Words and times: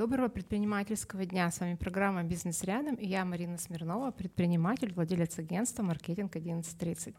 Доброго 0.00 0.28
предпринимательского 0.28 1.26
дня. 1.26 1.50
С 1.50 1.60
вами 1.60 1.74
программа 1.74 2.22
«Бизнес 2.22 2.64
рядом» 2.64 2.94
и 2.94 3.06
я, 3.06 3.22
Марина 3.26 3.58
Смирнова, 3.58 4.12
предприниматель, 4.12 4.94
владелец 4.94 5.38
агентства 5.38 5.82
«Маркетинг 5.82 6.34
1130». 6.34 7.14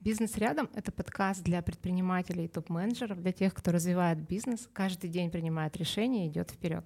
«Бизнес 0.00 0.36
рядом»— 0.36 0.68
это 0.74 0.92
подкаст 0.92 1.42
для 1.42 1.62
предпринимателей 1.62 2.44
и 2.44 2.48
топ-менеджеров, 2.48 3.22
для 3.22 3.32
тех, 3.32 3.54
кто 3.54 3.72
развивает 3.72 4.18
бизнес, 4.28 4.68
каждый 4.74 5.08
день 5.08 5.30
принимает 5.30 5.78
решения 5.78 6.26
и 6.26 6.28
идет 6.28 6.50
вперед. 6.50 6.84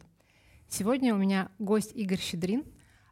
Сегодня 0.69 1.13
у 1.13 1.19
меня 1.19 1.51
гость 1.59 1.91
Игорь 1.97 2.21
Щедрин, 2.21 2.63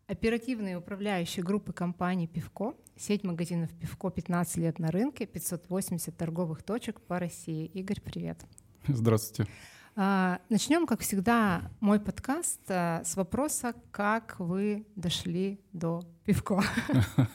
оперативный 0.06 0.76
управляющий 0.76 1.42
группы 1.42 1.72
компании 1.72 2.28
«Пивко», 2.28 2.76
сеть 2.96 3.24
магазинов 3.24 3.72
«Пивко» 3.72 4.08
15 4.08 4.56
лет 4.58 4.78
на 4.78 4.92
рынке, 4.92 5.26
580 5.26 6.16
торговых 6.16 6.62
точек 6.62 7.00
по 7.00 7.18
России. 7.18 7.66
Игорь, 7.66 8.00
привет. 8.00 8.38
Здравствуйте. 8.86 9.50
А, 9.50 9.79
Начнем, 10.00 10.86
как 10.86 11.00
всегда, 11.00 11.70
мой 11.80 12.00
подкаст 12.00 12.58
а, 12.70 13.04
с 13.04 13.16
вопроса, 13.16 13.74
как 13.90 14.36
вы 14.38 14.86
дошли 14.96 15.60
до 15.74 16.00
пивко. 16.24 16.62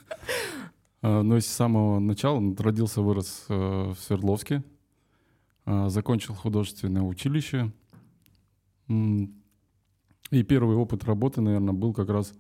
А, 1.03 1.21
ну, 1.21 1.39
с 1.39 1.45
самого 1.45 1.99
начала 1.99 2.41
родился, 2.57 3.03
вырос 3.03 3.45
э, 3.49 3.53
в 3.53 3.95
Свердловске, 3.99 4.63
закончил 5.67 6.33
художественное 6.33 7.03
училище. 7.03 7.71
И 8.87 10.43
первый 10.49 10.75
опыт 10.75 11.03
работы, 11.03 11.41
наверное, 11.41 11.75
был 11.75 11.93
как 11.93 12.09
раз 12.09 12.33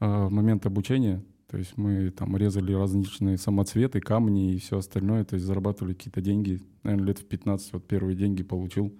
в 0.00 0.28
момент 0.30 0.66
обучения. 0.66 1.22
То 1.52 1.58
есть 1.58 1.76
мы 1.76 2.10
там 2.10 2.36
резали 2.36 2.72
различные 2.72 3.38
самоцветы, 3.38 4.00
камни 4.00 4.54
и 4.54 4.58
все 4.58 4.78
остальное, 4.78 5.24
то 5.24 5.34
есть 5.34 5.46
зарабатывали 5.46 5.92
какие-то 5.92 6.20
деньги. 6.20 6.60
Наверное, 6.82 7.06
лет 7.06 7.18
в 7.18 7.26
15 7.26 7.74
вот 7.74 7.86
первые 7.86 8.16
деньги 8.16 8.42
получил 8.42 8.92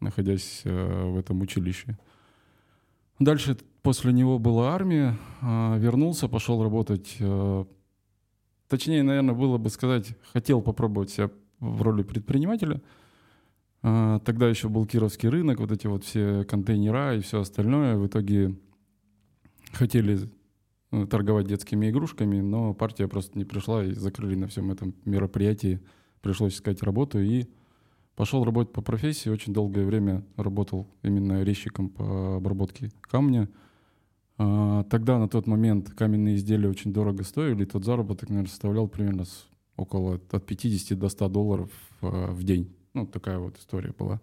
находясь 0.00 0.62
э, 0.64 1.04
в 1.10 1.16
этом 1.16 1.40
училище. 1.40 1.98
Дальше 3.18 3.56
после 3.82 4.12
него 4.12 4.38
была 4.38 4.74
армия, 4.74 5.18
э, 5.42 5.78
вернулся, 5.78 6.28
пошел 6.28 6.62
работать. 6.62 7.16
Э, 7.20 7.64
точнее, 8.68 9.02
наверное, 9.02 9.34
было 9.34 9.58
бы 9.58 9.70
сказать, 9.70 10.14
хотел 10.32 10.62
попробовать 10.62 11.10
себя 11.10 11.30
в 11.60 11.82
роли 11.82 12.02
предпринимателя. 12.02 12.80
Тогда 13.80 14.48
еще 14.48 14.68
был 14.68 14.86
Кировский 14.86 15.28
рынок, 15.28 15.60
вот 15.60 15.70
эти 15.70 15.86
вот 15.86 16.02
все 16.04 16.44
контейнера 16.44 17.16
и 17.16 17.20
все 17.20 17.40
остальное. 17.40 17.96
В 17.96 18.08
итоге 18.08 18.56
хотели 19.72 20.18
торговать 21.10 21.46
детскими 21.46 21.90
игрушками, 21.90 22.40
но 22.40 22.74
партия 22.74 23.08
просто 23.08 23.38
не 23.38 23.44
пришла 23.44 23.84
и 23.84 23.92
закрыли 23.92 24.34
на 24.34 24.48
всем 24.48 24.70
этом 24.70 24.94
мероприятии. 25.04 25.80
Пришлось 26.20 26.54
искать 26.54 26.82
работу 26.82 27.20
и 27.20 27.46
Пошел 28.18 28.44
работать 28.44 28.72
по 28.72 28.82
профессии, 28.82 29.28
очень 29.28 29.52
долгое 29.52 29.84
время 29.86 30.24
работал 30.34 30.88
именно 31.04 31.44
резчиком 31.44 31.88
по 31.88 32.38
обработке 32.38 32.90
камня. 33.00 33.48
А, 34.38 34.82
тогда 34.90 35.20
на 35.20 35.28
тот 35.28 35.46
момент 35.46 35.90
каменные 35.90 36.34
изделия 36.34 36.68
очень 36.68 36.92
дорого 36.92 37.22
стоили, 37.22 37.62
и 37.62 37.66
тот 37.66 37.84
заработок, 37.84 38.28
наверное, 38.28 38.50
составлял 38.50 38.88
примерно 38.88 39.22
около 39.76 40.16
от 40.32 40.44
50 40.44 40.98
до 40.98 41.08
100 41.08 41.28
долларов 41.28 41.70
а, 42.02 42.32
в 42.32 42.42
день. 42.42 42.74
Ну, 42.92 43.06
такая 43.06 43.38
вот 43.38 43.56
история 43.56 43.94
была. 43.96 44.20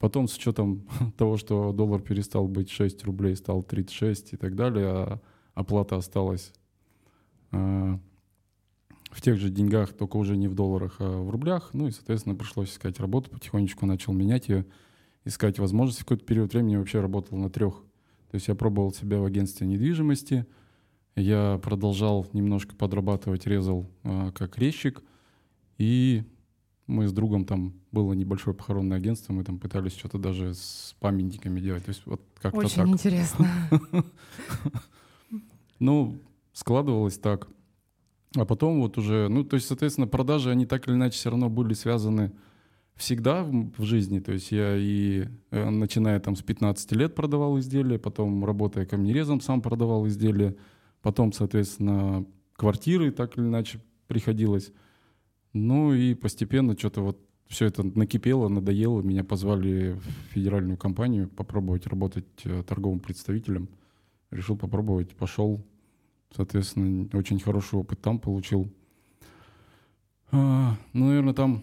Потом 0.00 0.26
с 0.26 0.36
учетом 0.36 0.84
того, 1.16 1.36
что 1.36 1.72
доллар 1.72 2.00
перестал 2.00 2.48
быть 2.48 2.70
6 2.70 3.04
рублей, 3.04 3.36
стал 3.36 3.62
36 3.62 4.32
и 4.32 4.36
так 4.36 4.56
далее, 4.56 4.86
а 4.88 5.20
оплата 5.54 5.96
осталась 5.96 6.52
а, 7.50 7.98
в 9.10 9.20
тех 9.20 9.38
же 9.38 9.50
деньгах, 9.50 9.92
только 9.92 10.16
уже 10.16 10.36
не 10.36 10.48
в 10.48 10.54
долларах, 10.54 10.96
а 10.98 11.22
в 11.22 11.30
рублях. 11.30 11.70
Ну 11.72 11.88
и, 11.88 11.90
соответственно, 11.90 12.34
пришлось 12.34 12.70
искать 12.70 12.98
работу, 12.98 13.30
потихонечку 13.30 13.86
начал 13.86 14.12
менять 14.12 14.48
ее, 14.48 14.66
искать 15.24 15.58
возможности. 15.58 16.02
В 16.02 16.04
какой-то 16.06 16.24
период 16.24 16.52
времени 16.52 16.76
вообще 16.76 17.00
работал 17.00 17.36
на 17.38 17.50
трех. 17.50 17.82
То 18.30 18.36
есть 18.36 18.48
я 18.48 18.54
пробовал 18.54 18.92
себя 18.94 19.18
в 19.18 19.26
агентстве 19.26 19.66
недвижимости, 19.66 20.46
я 21.14 21.60
продолжал 21.62 22.26
немножко 22.32 22.74
подрабатывать, 22.74 23.46
резал 23.46 23.86
э, 24.04 24.32
как 24.34 24.56
резчик, 24.56 25.02
и 25.76 26.24
мы 26.86 27.06
с 27.06 27.12
другом 27.12 27.44
там 27.44 27.74
было 27.90 28.14
небольшое 28.14 28.56
похоронное 28.56 28.96
агентство, 28.96 29.34
мы 29.34 29.44
там 29.44 29.58
пытались 29.58 29.92
что-то 29.92 30.16
даже 30.16 30.54
с 30.54 30.96
памятниками 31.00 31.60
делать. 31.60 31.84
То 31.84 31.90
есть 31.90 32.06
вот 32.06 32.22
как-то 32.40 32.60
Очень 32.60 32.76
так. 32.76 32.88
интересно. 32.88 33.50
Ну, 35.82 36.20
складывалось 36.52 37.18
так. 37.18 37.48
А 38.36 38.44
потом 38.44 38.80
вот 38.80 38.98
уже, 38.98 39.26
ну, 39.28 39.42
то 39.42 39.56
есть, 39.56 39.66
соответственно, 39.66 40.06
продажи, 40.06 40.48
они 40.48 40.64
так 40.64 40.86
или 40.86 40.94
иначе 40.94 41.16
все 41.16 41.30
равно 41.30 41.50
были 41.50 41.74
связаны 41.74 42.30
всегда 42.94 43.42
в, 43.42 43.82
жизни. 43.82 44.20
То 44.20 44.30
есть 44.30 44.52
я 44.52 44.76
и 44.76 45.26
э, 45.50 45.70
начиная 45.70 46.20
там 46.20 46.36
с 46.36 46.42
15 46.42 46.92
лет 46.92 47.16
продавал 47.16 47.58
изделия, 47.58 47.98
потом 47.98 48.44
работая 48.44 48.86
камнерезом 48.86 49.40
сам 49.40 49.60
продавал 49.60 50.06
изделия, 50.06 50.54
потом, 51.00 51.32
соответственно, 51.32 52.26
квартиры 52.54 53.10
так 53.10 53.36
или 53.36 53.46
иначе 53.46 53.80
приходилось. 54.06 54.70
Ну 55.52 55.92
и 55.94 56.14
постепенно 56.14 56.78
что-то 56.78 57.00
вот 57.00 57.18
все 57.48 57.66
это 57.66 57.82
накипело, 57.82 58.46
надоело. 58.46 59.02
Меня 59.02 59.24
позвали 59.24 59.94
в 59.94 60.32
федеральную 60.32 60.78
компанию 60.78 61.28
попробовать 61.28 61.88
работать 61.88 62.28
э, 62.44 62.62
торговым 62.62 63.00
представителем. 63.00 63.68
Решил 64.30 64.56
попробовать, 64.56 65.16
пошел, 65.16 65.66
Соответственно, 66.34 67.08
очень 67.12 67.40
хороший 67.40 67.78
опыт 67.78 68.00
там 68.00 68.18
получил. 68.18 68.70
А, 70.30 70.76
ну, 70.92 71.08
наверное, 71.08 71.34
там 71.34 71.62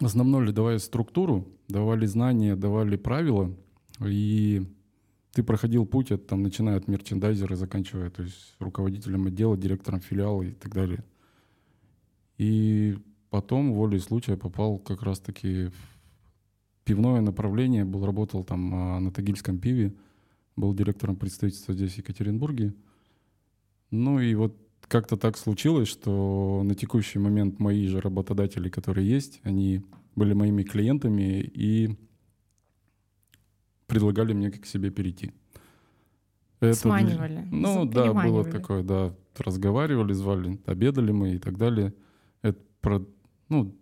основное 0.00 0.46
ли 0.46 0.52
давали 0.52 0.78
структуру, 0.78 1.46
давали 1.68 2.06
знания, 2.06 2.56
давали 2.56 2.96
правила, 2.96 3.54
и 4.00 4.66
ты 5.32 5.42
проходил 5.42 5.86
путь, 5.86 6.10
от, 6.10 6.26
там, 6.26 6.42
начиная 6.42 6.76
от 6.76 6.88
мерчендайзера, 6.88 7.56
заканчивая 7.56 8.10
то 8.10 8.22
есть, 8.22 8.54
руководителем 8.58 9.26
отдела, 9.26 9.56
директором 9.56 10.00
филиала 10.00 10.42
и 10.42 10.52
так 10.52 10.74
далее. 10.74 11.04
И 12.38 12.98
потом, 13.30 13.72
волей 13.72 13.98
случая, 13.98 14.36
попал 14.36 14.78
как 14.78 15.02
раз-таки 15.02 15.66
в 15.66 16.84
пивное 16.84 17.20
направление, 17.20 17.84
был, 17.84 18.04
работал 18.04 18.44
там 18.44 18.74
а, 18.74 19.00
на 19.00 19.10
Тагильском 19.10 19.58
пиве, 19.58 19.94
был 20.56 20.74
директором 20.74 21.16
представительства 21.16 21.74
здесь, 21.74 21.94
в 21.94 21.98
Екатеринбурге. 21.98 22.74
Ну 23.92 24.18
и 24.18 24.34
вот 24.34 24.56
как-то 24.88 25.16
так 25.16 25.36
случилось, 25.36 25.86
что 25.86 26.62
на 26.64 26.74
текущий 26.74 27.18
момент 27.18 27.60
мои 27.60 27.86
же 27.86 28.00
работодатели, 28.00 28.68
которые 28.68 29.08
есть, 29.08 29.40
они 29.44 29.84
были 30.16 30.32
моими 30.32 30.62
клиентами 30.62 31.40
и 31.40 31.96
предлагали 33.86 34.32
мне 34.32 34.50
к 34.50 34.64
себе 34.66 34.90
перейти. 34.90 35.32
Это 36.60 36.74
Сманивали. 36.74 37.46
Ну 37.50 37.84
да, 37.84 38.12
было 38.14 38.44
такое, 38.44 38.82
да. 38.82 39.14
Разговаривали, 39.36 40.12
звали, 40.14 40.58
обедали 40.66 41.12
мы 41.12 41.34
и 41.34 41.38
так 41.38 41.58
далее. 41.58 41.94
Это 42.40 42.58
про, 42.80 43.04
ну, 43.48 43.76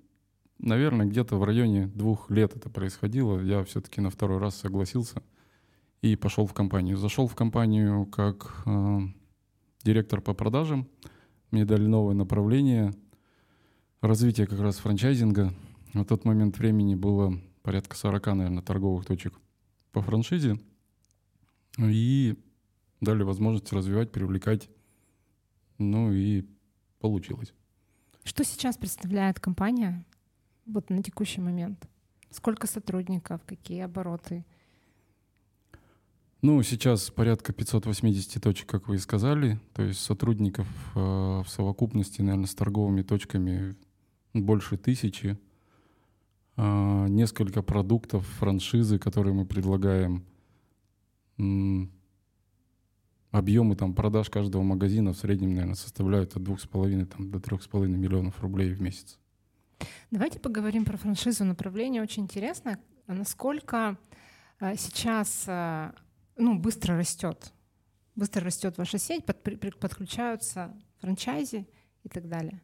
наверное, 0.58 1.06
где-то 1.06 1.36
в 1.36 1.44
районе 1.44 1.86
двух 1.86 2.30
лет 2.30 2.56
это 2.56 2.68
происходило. 2.68 3.40
Я 3.40 3.62
все-таки 3.64 4.00
на 4.00 4.10
второй 4.10 4.38
раз 4.38 4.56
согласился 4.56 5.22
и 6.02 6.16
пошел 6.16 6.46
в 6.46 6.52
компанию. 6.52 6.96
Зашел 6.96 7.28
в 7.28 7.34
компанию 7.34 8.06
как 8.06 8.62
э, 8.66 8.98
директор 9.82 10.20
по 10.20 10.34
продажам. 10.34 10.88
Мне 11.50 11.64
дали 11.64 11.86
новое 11.86 12.14
направление 12.14 12.92
развития 14.00 14.46
как 14.46 14.60
раз 14.60 14.78
франчайзинга. 14.78 15.52
На 15.94 16.04
тот 16.04 16.24
момент 16.24 16.58
времени 16.58 16.94
было 16.94 17.40
порядка 17.62 17.96
40, 17.96 18.26
наверное, 18.26 18.62
торговых 18.62 19.06
точек 19.06 19.34
по 19.92 20.02
франшизе. 20.02 20.58
И 21.78 22.36
дали 23.00 23.22
возможность 23.22 23.72
развивать, 23.72 24.12
привлекать. 24.12 24.68
Ну 25.78 26.12
и 26.12 26.44
получилось. 26.98 27.54
Что 28.22 28.44
сейчас 28.44 28.76
представляет 28.76 29.40
компания 29.40 30.04
вот 30.66 30.90
на 30.90 31.02
текущий 31.02 31.40
момент? 31.40 31.88
Сколько 32.30 32.66
сотрудников, 32.66 33.40
какие 33.44 33.80
обороты? 33.80 34.44
Ну, 36.42 36.62
сейчас 36.62 37.10
порядка 37.10 37.52
580 37.52 38.42
точек, 38.42 38.66
как 38.66 38.88
вы 38.88 38.94
и 38.94 38.98
сказали. 38.98 39.58
То 39.74 39.82
есть 39.82 40.00
сотрудников 40.00 40.66
э, 40.94 40.98
в 40.98 41.46
совокупности, 41.48 42.22
наверное, 42.22 42.46
с 42.46 42.54
торговыми 42.54 43.02
точками 43.02 43.76
больше 44.32 44.78
тысячи. 44.78 45.38
Э, 46.56 47.06
несколько 47.08 47.62
продуктов, 47.62 48.26
франшизы, 48.38 48.98
которые 48.98 49.34
мы 49.34 49.44
предлагаем. 49.44 50.24
М- 51.36 51.90
объемы 53.32 53.76
там, 53.76 53.94
продаж 53.94 54.30
каждого 54.30 54.62
магазина 54.62 55.12
в 55.12 55.18
среднем, 55.18 55.50
наверное, 55.50 55.74
составляют 55.74 56.36
от 56.36 56.42
2,5 56.42 57.04
там, 57.04 57.30
до 57.30 57.38
3,5 57.38 57.86
миллионов 57.86 58.40
рублей 58.40 58.72
в 58.72 58.80
месяц. 58.80 59.18
Давайте 60.10 60.38
поговорим 60.38 60.84
про 60.84 60.96
франшизу. 60.96 61.44
Направление 61.44 62.02
очень 62.02 62.22
интересно. 62.24 62.78
Насколько 63.06 63.98
э, 64.58 64.74
сейчас 64.76 65.44
э, 65.46 65.92
ну, 66.36 66.58
быстро 66.58 66.96
растет. 66.96 67.52
Быстро 68.16 68.44
растет 68.44 68.78
ваша 68.78 68.98
сеть, 68.98 69.24
под, 69.24 69.42
подключаются 69.78 70.74
франчайзи 71.00 71.66
и 72.04 72.08
так 72.08 72.28
далее. 72.28 72.60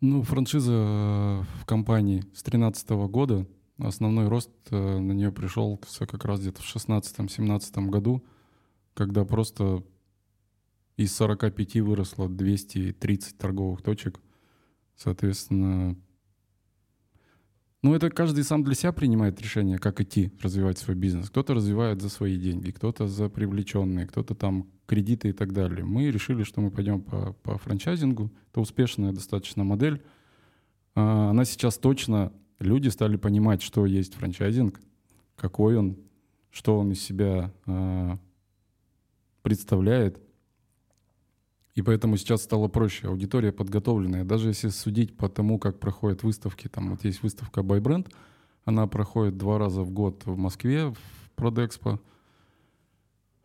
Ну, 0.00 0.22
франшиза 0.22 0.72
э, 0.72 1.42
в 1.60 1.64
компании 1.64 2.20
с 2.34 2.42
2013 2.42 2.90
года. 2.90 3.46
основной 3.78 4.28
рост 4.28 4.50
э, 4.70 4.98
на 4.98 5.12
нее 5.12 5.30
пришел 5.30 5.80
как 5.98 6.24
раз 6.24 6.40
где-то 6.40 6.60
в 6.60 6.76
16-17 6.76 7.88
году, 7.88 8.24
когда 8.94 9.24
просто 9.24 9.84
из 10.96 11.14
45 11.14 11.76
выросло 11.76 12.28
230 12.28 13.38
торговых 13.38 13.82
точек. 13.82 14.20
Соответственно, 14.96 15.96
ну, 17.82 17.94
это 17.94 18.10
каждый 18.10 18.44
сам 18.44 18.62
для 18.62 18.74
себя 18.74 18.92
принимает 18.92 19.40
решение, 19.42 19.78
как 19.78 20.00
идти 20.00 20.30
развивать 20.40 20.78
свой 20.78 20.96
бизнес. 20.96 21.30
Кто-то 21.30 21.54
развивает 21.54 22.00
за 22.00 22.10
свои 22.10 22.38
деньги, 22.38 22.70
кто-то 22.70 23.08
за 23.08 23.28
привлеченные, 23.28 24.06
кто-то 24.06 24.36
там 24.36 24.68
кредиты 24.86 25.30
и 25.30 25.32
так 25.32 25.52
далее. 25.52 25.84
Мы 25.84 26.10
решили, 26.10 26.44
что 26.44 26.60
мы 26.60 26.70
пойдем 26.70 27.02
по, 27.02 27.32
по 27.42 27.58
франчайзингу. 27.58 28.30
Это 28.50 28.60
успешная 28.60 29.12
достаточно 29.12 29.64
модель. 29.64 30.02
А, 30.94 31.30
она 31.30 31.44
сейчас 31.44 31.76
точно... 31.78 32.32
Люди 32.60 32.88
стали 32.88 33.16
понимать, 33.16 33.60
что 33.60 33.86
есть 33.86 34.14
франчайзинг, 34.14 34.80
какой 35.34 35.76
он, 35.76 35.98
что 36.50 36.78
он 36.78 36.92
из 36.92 37.02
себя 37.02 37.52
а, 37.66 38.16
представляет. 39.42 40.22
И 41.74 41.82
поэтому 41.82 42.16
сейчас 42.16 42.42
стало 42.42 42.68
проще. 42.68 43.08
Аудитория 43.08 43.52
подготовленная. 43.52 44.24
Даже 44.24 44.48
если 44.48 44.68
судить 44.68 45.16
по 45.16 45.28
тому, 45.28 45.58
как 45.58 45.80
проходят 45.80 46.22
выставки, 46.22 46.68
там 46.68 46.90
вот 46.90 47.04
есть 47.04 47.22
выставка 47.22 47.62
by 47.62 47.80
brand, 47.80 48.12
она 48.64 48.86
проходит 48.86 49.38
два 49.38 49.58
раза 49.58 49.82
в 49.82 49.90
год 49.90 50.22
в 50.26 50.36
Москве, 50.36 50.90
в 50.90 51.30
Продэкспо, 51.34 52.00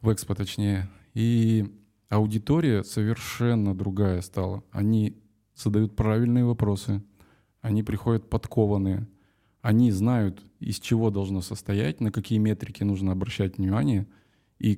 в 0.02 0.14
Экспо 0.14 0.36
точнее. 0.36 0.90
И 1.14 1.74
аудитория 2.10 2.84
совершенно 2.84 3.74
другая 3.76 4.22
стала. 4.22 4.64
Они 4.72 5.18
задают 5.56 5.96
правильные 5.96 6.46
вопросы, 6.46 7.04
они 7.62 7.82
приходят 7.82 8.30
подкованные, 8.30 9.08
они 9.62 9.92
знают, 9.92 10.44
из 10.60 10.80
чего 10.80 11.10
должно 11.10 11.42
состоять, 11.42 12.00
на 12.02 12.12
какие 12.12 12.40
метрики 12.40 12.84
нужно 12.84 13.14
обращать 13.14 13.58
внимание 13.58 14.08
и 14.60 14.78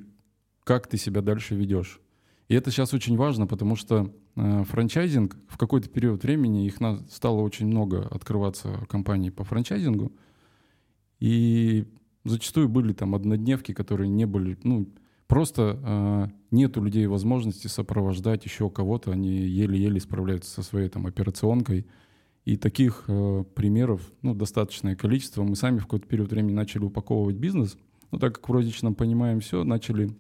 как 0.64 0.88
ты 0.88 0.98
себя 0.98 1.22
дальше 1.22 1.56
ведешь. 1.56 2.00
И 2.50 2.56
это 2.56 2.72
сейчас 2.72 2.94
очень 2.96 3.16
важно, 3.16 3.46
потому 3.46 3.76
что 3.76 4.12
э, 4.36 4.64
франчайзинг 4.64 5.38
в 5.48 5.58
какой-то 5.58 5.88
период 5.88 6.24
времени 6.24 6.66
их 6.66 6.82
на, 6.82 6.98
стало 7.08 7.42
очень 7.42 7.68
много 7.68 8.08
открываться 8.08 8.86
компаний 8.90 9.30
по 9.30 9.44
франчайзингу. 9.44 10.12
И 11.20 11.86
зачастую 12.26 12.68
были 12.68 12.92
там 12.94 13.14
однодневки, 13.14 13.72
которые 13.72 14.10
не 14.10 14.26
были, 14.26 14.58
ну, 14.64 14.90
просто 15.28 15.80
э, 15.84 16.28
нет 16.50 16.76
у 16.76 16.84
людей 16.84 17.06
возможности 17.06 17.68
сопровождать 17.68 18.46
еще 18.46 18.72
кого-то, 18.72 19.12
они 19.12 19.30
еле-еле 19.30 20.00
справляются 20.00 20.50
со 20.50 20.64
своей 20.64 20.90
там 20.90 21.06
операционкой. 21.06 21.86
И 22.46 22.58
таких 22.58 23.04
э, 23.08 23.44
примеров 23.54 24.02
ну, 24.24 24.34
достаточное 24.34 24.96
количество. 24.96 25.44
Мы 25.44 25.56
сами 25.56 25.78
в 25.78 25.84
какой-то 25.84 26.08
период 26.08 26.32
времени 26.32 26.56
начали 26.56 26.84
упаковывать 26.84 27.36
бизнес. 27.36 27.78
Но 28.10 28.18
так 28.18 28.36
как 28.36 28.50
в 28.50 28.52
розничном 28.52 28.96
понимаем 28.96 29.40
все, 29.40 29.64
начали 29.64 30.18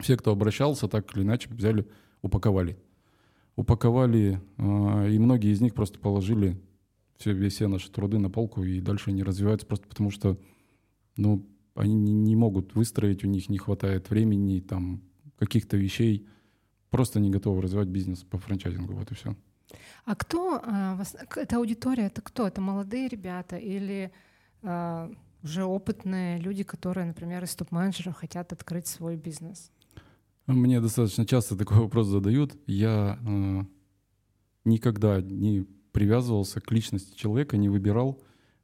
все, 0.00 0.16
кто 0.16 0.32
обращался, 0.32 0.88
так 0.88 1.16
или 1.16 1.22
иначе 1.22 1.48
взяли, 1.50 1.86
упаковали. 2.22 2.78
Упаковали, 3.56 4.40
э, 4.56 5.10
и 5.10 5.18
многие 5.18 5.52
из 5.52 5.60
них 5.60 5.74
просто 5.74 5.98
положили 5.98 6.60
все, 7.18 7.48
все 7.48 7.66
наши 7.66 7.90
труды 7.90 8.18
на 8.18 8.30
полку, 8.30 8.62
и 8.62 8.80
дальше 8.80 9.10
они 9.10 9.22
развиваются 9.22 9.66
просто 9.66 9.88
потому, 9.88 10.10
что 10.10 10.38
ну, 11.16 11.44
они 11.74 11.94
не, 11.94 12.12
не 12.12 12.36
могут 12.36 12.74
выстроить, 12.74 13.24
у 13.24 13.28
них 13.28 13.48
не 13.48 13.58
хватает 13.58 14.10
времени, 14.10 14.60
там, 14.60 15.02
каких-то 15.38 15.76
вещей, 15.76 16.26
просто 16.90 17.20
не 17.20 17.30
готовы 17.30 17.62
развивать 17.62 17.88
бизнес 17.88 18.22
по 18.24 18.38
франчайзингу, 18.38 18.94
вот 18.94 19.10
и 19.10 19.14
все. 19.14 19.36
А 20.04 20.14
кто, 20.14 20.60
а, 20.64 20.98
эта 21.36 21.56
аудитория, 21.56 22.06
это 22.06 22.22
кто? 22.22 22.46
Это 22.46 22.60
молодые 22.60 23.08
ребята 23.08 23.56
или 23.56 24.10
а, 24.62 25.10
уже 25.42 25.64
опытные 25.64 26.38
люди, 26.38 26.64
которые, 26.64 27.06
например, 27.06 27.44
из 27.44 27.54
топ-менеджеров 27.54 28.16
хотят 28.16 28.52
открыть 28.52 28.86
свой 28.86 29.16
бизнес? 29.16 29.70
Мне 30.48 30.80
достаточно 30.80 31.26
часто 31.26 31.56
такой 31.56 31.76
вопрос 31.76 32.06
задают. 32.06 32.56
Я 32.66 33.18
э, 33.22 33.64
никогда 34.64 35.20
не 35.20 35.66
привязывался 35.92 36.62
к 36.62 36.72
личности 36.72 37.14
человека, 37.14 37.58
не 37.58 37.68
выбирал, 37.68 38.18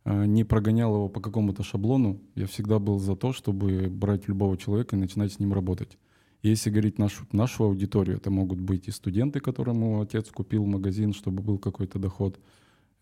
э, 0.06 0.24
не 0.24 0.44
прогонял 0.44 0.94
его 0.94 1.08
по 1.10 1.20
какому-то 1.20 1.62
шаблону. 1.62 2.22
Я 2.36 2.46
всегда 2.46 2.78
был 2.78 2.98
за 2.98 3.16
то, 3.16 3.34
чтобы 3.34 3.90
брать 3.90 4.28
любого 4.28 4.56
человека 4.56 4.96
и 4.96 4.98
начинать 4.98 5.34
с 5.34 5.38
ним 5.38 5.52
работать. 5.52 5.98
Если 6.42 6.70
говорить 6.70 6.98
нашу, 6.98 7.26
нашу 7.32 7.64
аудиторию, 7.64 8.16
это 8.16 8.30
могут 8.30 8.60
быть 8.60 8.88
и 8.88 8.90
студенты, 8.90 9.40
которому 9.40 10.00
отец 10.00 10.30
купил 10.30 10.64
магазин, 10.64 11.12
чтобы 11.12 11.42
был 11.42 11.58
какой-то 11.58 11.98
доход. 11.98 12.40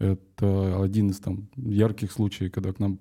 Это 0.00 0.82
один 0.82 1.10
из 1.10 1.20
там 1.20 1.48
ярких 1.54 2.10
случаев, 2.10 2.50
когда 2.50 2.72
к 2.72 2.80
нам 2.80 2.98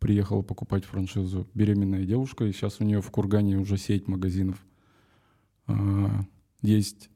приехала 0.00 0.42
покупать 0.42 0.84
франшизу 0.84 1.46
беременная 1.54 2.04
девушка, 2.04 2.46
и 2.46 2.52
сейчас 2.52 2.80
у 2.80 2.84
нее 2.84 3.00
в 3.00 3.08
Кургане 3.12 3.58
уже 3.58 3.76
сеть 3.76 4.08
магазинов. 4.08 4.64
А, 5.70 6.24
есть 6.62 7.10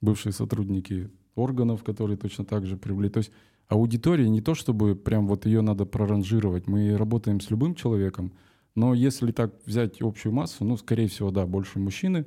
бывшие 0.00 0.32
сотрудники 0.32 1.10
органов, 1.34 1.82
которые 1.82 2.16
точно 2.16 2.44
так 2.44 2.66
же 2.66 2.76
привлекли. 2.76 3.10
То 3.10 3.18
есть 3.18 3.32
аудитория 3.68 4.28
не 4.28 4.40
то, 4.40 4.54
чтобы 4.54 4.94
прям 4.94 5.26
вот 5.26 5.46
ее 5.46 5.62
надо 5.62 5.84
проранжировать. 5.86 6.66
Мы 6.66 6.96
работаем 6.96 7.40
с 7.40 7.50
любым 7.50 7.74
человеком, 7.74 8.32
но 8.74 8.94
если 8.94 9.32
так 9.32 9.54
взять 9.66 10.00
общую 10.00 10.32
массу, 10.32 10.64
ну, 10.64 10.76
скорее 10.76 11.08
всего, 11.08 11.30
да, 11.30 11.46
больше 11.46 11.78
мужчины, 11.78 12.26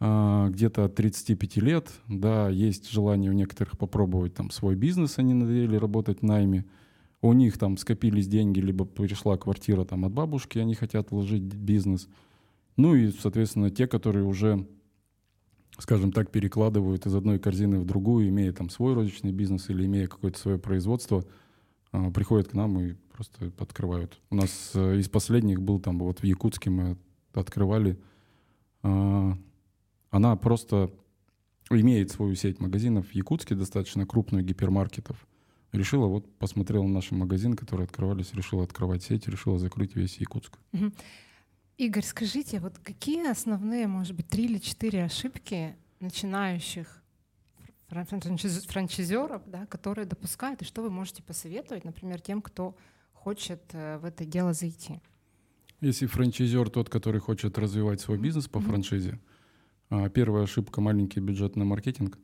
а, 0.00 0.48
где-то 0.48 0.84
от 0.84 0.94
35 0.96 1.56
лет, 1.58 1.90
да, 2.08 2.48
есть 2.48 2.90
желание 2.90 3.30
у 3.30 3.34
некоторых 3.34 3.78
попробовать 3.78 4.34
там 4.34 4.50
свой 4.50 4.74
бизнес, 4.74 5.18
они 5.18 5.34
надоели 5.34 5.76
работать 5.76 6.20
в 6.20 6.24
найме, 6.24 6.64
у 7.20 7.32
них 7.32 7.56
там 7.56 7.76
скопились 7.76 8.26
деньги, 8.26 8.58
либо 8.58 8.84
пришла 8.84 9.36
квартира 9.36 9.84
там 9.84 10.04
от 10.04 10.12
бабушки, 10.12 10.58
они 10.58 10.74
хотят 10.74 11.10
вложить 11.10 11.42
бизнес– 11.42 12.08
ну 12.76 12.94
и, 12.94 13.10
соответственно, 13.10 13.70
те, 13.70 13.86
которые 13.86 14.24
уже, 14.24 14.66
скажем 15.78 16.12
так, 16.12 16.30
перекладывают 16.30 17.06
из 17.06 17.14
одной 17.14 17.38
корзины 17.38 17.78
в 17.78 17.84
другую, 17.84 18.28
имея 18.28 18.52
там 18.52 18.70
свой 18.70 18.94
розничный 18.94 19.32
бизнес 19.32 19.68
или 19.70 19.84
имея 19.86 20.06
какое-то 20.06 20.38
свое 20.38 20.58
производство, 20.58 21.24
а, 21.92 22.10
приходят 22.10 22.48
к 22.48 22.54
нам 22.54 22.78
и 22.80 22.94
просто 23.12 23.52
открывают. 23.58 24.20
У 24.30 24.36
нас 24.36 24.72
э, 24.74 24.98
из 24.98 25.08
последних 25.08 25.60
был 25.60 25.78
там 25.78 25.98
вот 25.98 26.20
в 26.20 26.24
Якутске 26.24 26.70
мы 26.70 26.96
открывали. 27.34 27.98
А, 28.82 29.36
она 30.10 30.36
просто 30.36 30.90
имеет 31.70 32.10
свою 32.10 32.34
сеть 32.34 32.60
магазинов 32.60 33.08
в 33.08 33.14
Якутске, 33.14 33.54
достаточно 33.54 34.06
крупную, 34.06 34.44
гипермаркетов. 34.44 35.26
Решила, 35.72 36.06
вот 36.06 36.30
посмотрела 36.38 36.82
на 36.82 36.94
наши 36.94 37.14
магазины, 37.14 37.56
которые 37.56 37.84
открывались, 37.84 38.34
решила 38.34 38.64
открывать 38.64 39.02
сеть, 39.02 39.26
решила 39.26 39.58
закрыть 39.58 39.96
весь 39.96 40.18
Якутск. 40.18 40.58
Угу. 40.72 40.92
Игорь, 41.78 42.04
скажите, 42.04 42.60
вот 42.60 42.78
какие 42.78 43.28
основные, 43.28 43.86
может 43.86 44.14
быть, 44.14 44.28
три 44.28 44.44
или 44.44 44.58
четыре 44.58 45.04
ошибки 45.04 45.74
начинающих 46.00 47.02
франчайзеров, 47.88 49.42
да, 49.46 49.66
которые 49.66 50.06
допускают, 50.06 50.62
и 50.62 50.64
что 50.64 50.82
вы 50.82 50.90
можете 50.90 51.22
посоветовать, 51.22 51.84
например, 51.84 52.20
тем, 52.20 52.40
кто 52.40 52.76
хочет 53.12 53.62
э, 53.72 53.98
в 53.98 54.04
это 54.04 54.24
дело 54.24 54.52
зайти? 54.52 55.00
Если 55.80 56.06
франчайзер 56.06 56.70
тот, 56.70 56.88
который 56.88 57.20
хочет 57.20 57.58
развивать 57.58 58.00
свой 58.00 58.18
бизнес 58.18 58.48
по 58.48 58.60
франшизе, 58.60 59.18
а, 59.90 60.08
первая 60.08 60.44
ошибка— 60.44 60.80
маленький 60.80 61.20
бюджет 61.20 61.56
на 61.56 61.64
маркетинг. 61.64 62.18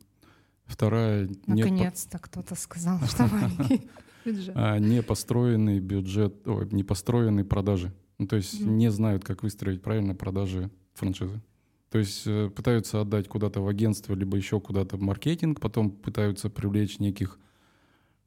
Вторая— 0.65 1.29
Наконец-то 1.45 2.17
по... 2.17 2.23
кто-то 2.23 2.55
сказал, 2.55 2.99
что 3.01 3.27
маленький 3.31 3.89
бюджет. 4.25 4.55
А, 4.55 4.79
не 4.79 5.03
построенный 5.03 5.79
бюджет, 5.79 6.45
не 6.71 6.83
построенные 6.83 7.45
продажи. 7.45 7.93
Ну, 8.19 8.27
то 8.27 8.35
есть 8.35 8.61
mm-hmm. 8.61 8.69
не 8.69 8.91
знают, 8.91 9.23
как 9.23 9.43
выстроить 9.43 9.81
правильно 9.81 10.13
продажи 10.13 10.69
франшизы. 10.93 11.41
То 11.89 11.97
есть 11.97 12.27
э, 12.27 12.49
пытаются 12.49 13.01
отдать 13.01 13.27
куда-то 13.27 13.61
в 13.61 13.67
агентство, 13.67 14.13
либо 14.13 14.37
еще 14.37 14.59
куда-то 14.59 14.97
в 14.97 15.01
маркетинг, 15.01 15.59
потом 15.59 15.89
пытаются 15.89 16.49
привлечь 16.49 16.99
неких 16.99 17.39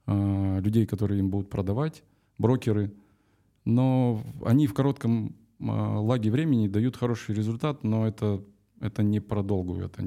э, 0.06 0.60
людей, 0.60 0.86
которые 0.86 1.20
им 1.20 1.30
будут 1.30 1.48
продавать, 1.48 2.02
брокеры. 2.38 2.92
Но 3.64 4.24
они 4.44 4.66
в 4.66 4.74
коротком 4.74 5.36
э, 5.60 5.64
лаге 5.64 6.30
времени 6.30 6.66
дают 6.66 6.96
хороший 6.96 7.34
результат, 7.34 7.84
но 7.84 8.06
это, 8.06 8.42
это 8.80 9.02
не 9.02 9.20
про 9.20 9.42
долгую, 9.42 9.86
это 9.86 10.02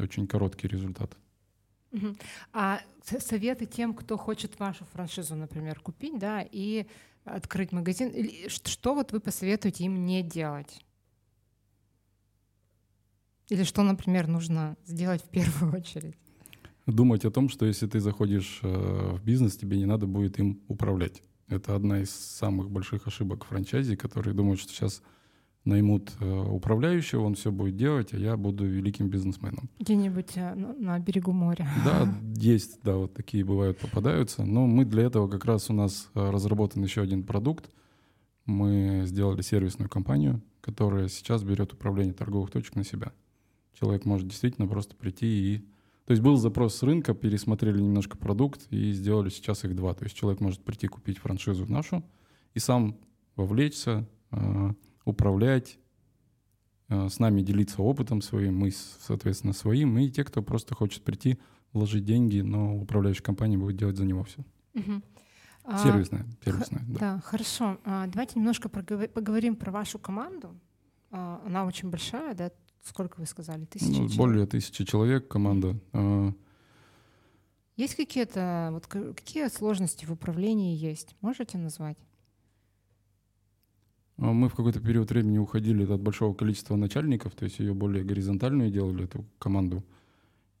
очень 0.00 0.28
короткий 0.28 0.68
результат. 0.68 1.16
Угу. 1.92 2.14
А 2.52 2.80
советы 3.02 3.66
тем, 3.66 3.94
кто 3.94 4.16
хочет 4.16 4.58
вашу 4.60 4.84
франшизу, 4.84 5.34
например, 5.34 5.80
купить, 5.80 6.18
да, 6.18 6.46
и 6.48 6.86
открыть 7.24 7.72
магазин, 7.72 8.12
что 8.48 8.94
вот 8.94 9.12
вы 9.12 9.20
посоветуете 9.20 9.84
им 9.84 10.04
не 10.04 10.22
делать? 10.22 10.84
Или 13.48 13.64
что, 13.64 13.82
например, 13.82 14.28
нужно 14.28 14.76
сделать 14.86 15.22
в 15.22 15.28
первую 15.28 15.74
очередь? 15.80 16.16
Думать 16.86 17.24
о 17.24 17.30
том, 17.30 17.48
что 17.48 17.66
если 17.66 17.86
ты 17.86 18.00
заходишь 18.00 18.60
э, 18.62 19.16
в 19.16 19.22
бизнес, 19.22 19.56
тебе 19.56 19.76
не 19.76 19.86
надо 19.86 20.06
будет 20.06 20.38
им 20.38 20.62
управлять. 20.68 21.22
Это 21.48 21.74
одна 21.74 22.00
из 22.00 22.10
самых 22.10 22.70
больших 22.70 23.06
ошибок 23.06 23.44
франчайзи, 23.44 23.96
которые 23.96 24.34
думают, 24.34 24.60
что 24.60 24.72
сейчас 24.72 25.02
наймут 25.64 26.12
э, 26.20 26.42
управляющего, 26.50 27.22
он 27.22 27.34
все 27.34 27.52
будет 27.52 27.76
делать, 27.76 28.14
а 28.14 28.16
я 28.16 28.36
буду 28.36 28.64
великим 28.64 29.08
бизнесменом. 29.08 29.68
Где-нибудь 29.78 30.32
э, 30.36 30.54
на 30.54 30.98
берегу 30.98 31.32
моря. 31.32 31.68
Да, 31.84 32.08
есть, 32.36 32.80
да, 32.82 32.96
вот 32.96 33.14
такие 33.14 33.44
бывают, 33.44 33.78
попадаются. 33.78 34.44
Но 34.44 34.66
мы 34.66 34.84
для 34.84 35.04
этого 35.04 35.28
как 35.28 35.44
раз 35.44 35.68
у 35.70 35.74
нас 35.74 36.08
э, 36.14 36.30
разработан 36.30 36.82
еще 36.82 37.02
один 37.02 37.24
продукт. 37.24 37.70
Мы 38.46 39.02
сделали 39.04 39.42
сервисную 39.42 39.90
компанию, 39.90 40.40
которая 40.60 41.08
сейчас 41.08 41.42
берет 41.42 41.72
управление 41.72 42.14
торговых 42.14 42.50
точек 42.50 42.74
на 42.76 42.84
себя. 42.84 43.12
Человек 43.78 44.04
может 44.04 44.28
действительно 44.28 44.66
просто 44.66 44.96
прийти 44.96 45.26
и... 45.26 45.58
То 46.06 46.12
есть 46.12 46.22
был 46.22 46.36
запрос 46.36 46.74
с 46.74 46.82
рынка, 46.82 47.14
пересмотрели 47.14 47.80
немножко 47.80 48.16
продукт 48.16 48.66
и 48.70 48.90
сделали 48.92 49.28
сейчас 49.28 49.62
их 49.64 49.76
два. 49.76 49.94
То 49.94 50.04
есть 50.04 50.16
человек 50.16 50.40
может 50.40 50.64
прийти 50.64 50.88
купить 50.88 51.18
франшизу 51.18 51.66
нашу 51.70 52.02
и 52.52 52.58
сам 52.58 52.96
вовлечься, 53.36 54.08
управлять, 55.04 55.78
э, 56.88 57.08
с 57.08 57.18
нами 57.18 57.42
делиться 57.42 57.82
опытом 57.82 58.22
своим, 58.22 58.58
мы, 58.58 58.70
соответственно, 58.70 59.52
своим, 59.52 59.98
и 59.98 60.10
те, 60.10 60.24
кто 60.24 60.42
просто 60.42 60.74
хочет 60.74 61.02
прийти, 61.02 61.38
вложить 61.72 62.04
деньги, 62.04 62.40
но 62.40 62.76
управляющая 62.76 63.22
компания 63.22 63.56
будет 63.56 63.76
делать 63.76 63.96
за 63.96 64.04
него 64.04 64.24
все. 64.24 64.44
Угу. 64.74 65.02
Сервисная, 65.78 66.26
сервисная, 66.44 66.82
да. 66.88 66.98
Да, 66.98 67.20
хорошо. 67.20 67.78
А, 67.84 68.06
давайте 68.06 68.38
немножко 68.38 68.68
поговорим 68.68 69.56
про 69.56 69.70
вашу 69.70 69.98
команду. 69.98 70.58
А, 71.10 71.42
она 71.46 71.64
очень 71.64 71.90
большая, 71.90 72.34
да? 72.34 72.50
Сколько 72.82 73.20
вы 73.20 73.26
сказали? 73.26 73.66
Тысячи 73.66 74.00
ну, 74.00 74.08
Более 74.16 74.46
тысячи 74.46 74.84
человек 74.84 75.28
команда. 75.28 75.78
А, 75.92 76.32
есть 77.76 77.94
какие-то, 77.94 78.70
вот 78.72 78.86
какие 78.86 79.48
сложности 79.48 80.04
в 80.06 80.12
управлении 80.12 80.76
есть? 80.76 81.14
Можете 81.20 81.58
назвать? 81.58 81.98
А 84.20 84.32
мы 84.32 84.50
в 84.50 84.54
какой-то 84.54 84.80
период 84.80 85.10
времени 85.10 85.38
уходили 85.38 85.90
от 85.90 86.00
большого 86.00 86.34
количества 86.34 86.76
начальников, 86.76 87.34
то 87.34 87.44
есть 87.44 87.58
ее 87.58 87.72
более 87.72 88.04
горизонтальную 88.04 88.70
делали, 88.70 89.04
эту 89.04 89.24
команду, 89.38 89.82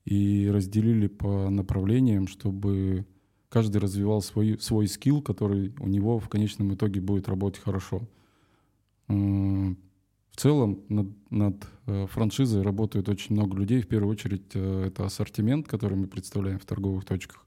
и 0.06 0.48
разделили 0.50 1.08
по 1.08 1.50
направлениям, 1.50 2.26
чтобы 2.26 3.04
каждый 3.50 3.76
развивал 3.78 4.22
свой, 4.22 4.58
свой 4.58 4.88
скилл, 4.88 5.20
который 5.20 5.74
у 5.78 5.88
него 5.88 6.18
в 6.18 6.30
конечном 6.30 6.72
итоге 6.72 7.02
будет 7.02 7.28
работать 7.28 7.62
хорошо. 7.62 8.08
В 9.08 10.36
целом 10.36 10.80
над, 10.88 11.08
над 11.30 11.66
э, 11.86 12.06
франшизой 12.06 12.62
работает 12.62 13.10
очень 13.10 13.34
много 13.34 13.58
людей. 13.58 13.82
В 13.82 13.88
первую 13.88 14.12
очередь 14.12 14.52
э, 14.54 14.84
это 14.86 15.04
ассортимент, 15.04 15.68
который 15.68 15.98
мы 15.98 16.06
представляем 16.06 16.58
в 16.58 16.64
торговых 16.64 17.04
точках. 17.04 17.44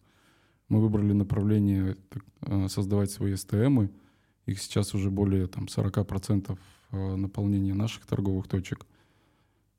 Мы 0.67 0.79
выбрали 0.79 1.13
направление 1.13 1.95
э, 2.41 2.67
создавать 2.67 3.09
свои 3.09 3.35
СТМы— 3.35 3.89
их 4.45 4.61
сейчас 4.61 4.93
уже 4.93 5.09
более 5.09 5.47
там, 5.47 5.65
40% 5.65 6.57
э, 6.91 7.15
наполнения 7.15 7.73
наших 7.73 8.05
торговых 8.05 8.47
точек. 8.47 8.85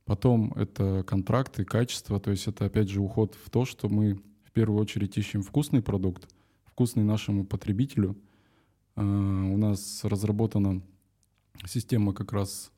Потом 0.04 0.52
это 0.54 1.02
контракты, 1.06 1.64
качество, 1.64 2.20
то 2.20 2.30
есть 2.30 2.46
это 2.46 2.66
опять 2.66 2.88
же 2.88 3.00
уход 3.00 3.36
в 3.42 3.50
то, 3.50 3.64
что 3.64 3.88
мы 3.88 4.20
в 4.44 4.52
первую 4.52 4.80
очередь 4.80 5.16
ищем 5.16 5.42
вкусный 5.42 5.82
продукт, 5.82 6.28
вкусный 6.64 7.04
нашему 7.04 7.44
потребителю. 7.44 8.16
Э, 8.96 9.02
у 9.02 9.56
нас 9.56 10.04
разработана 10.04 10.82
система 11.66 12.12
как 12.12 12.32
раз 12.32 12.70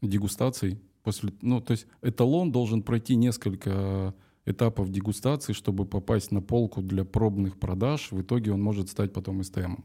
дегустаций. 0.00 0.80
После, 1.02 1.32
ну, 1.40 1.60
то 1.60 1.72
есть 1.72 1.86
эталон 2.00 2.52
должен 2.52 2.82
пройти 2.82 3.16
несколько 3.16 4.14
этапов 4.44 4.90
дегустации, 4.90 5.52
чтобы 5.52 5.84
попасть 5.84 6.32
на 6.32 6.42
полку 6.42 6.82
для 6.82 7.04
пробных 7.04 7.58
продаж. 7.58 8.12
В 8.12 8.20
итоге 8.20 8.52
он 8.52 8.62
может 8.62 8.88
стать 8.88 9.12
потом 9.12 9.42
СТМом. 9.42 9.84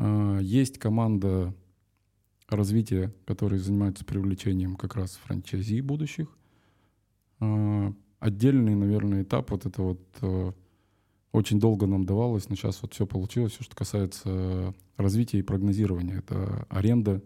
А, 0.00 0.38
есть 0.38 0.78
команда 0.78 1.54
развития, 2.48 3.12
которые 3.26 3.60
занимаются 3.60 4.04
привлечением 4.04 4.76
как 4.76 4.96
раз 4.96 5.20
франчайзи 5.24 5.82
будущих. 5.82 6.28
А, 7.38 7.92
отдельный, 8.18 8.74
наверное, 8.74 9.22
этап 9.22 9.50
вот 9.50 9.66
это 9.66 9.82
вот 9.82 10.00
э, 10.22 10.52
очень 11.32 11.60
долго 11.60 11.86
нам 11.86 12.06
давалось, 12.06 12.48
но 12.48 12.56
сейчас 12.56 12.80
вот 12.80 12.94
все 12.94 13.06
получилось, 13.06 13.52
все, 13.52 13.62
что 13.62 13.76
касается 13.76 14.74
развития 14.96 15.38
и 15.38 15.42
прогнозирования. 15.42 16.18
Это 16.18 16.66
аренда, 16.70 17.22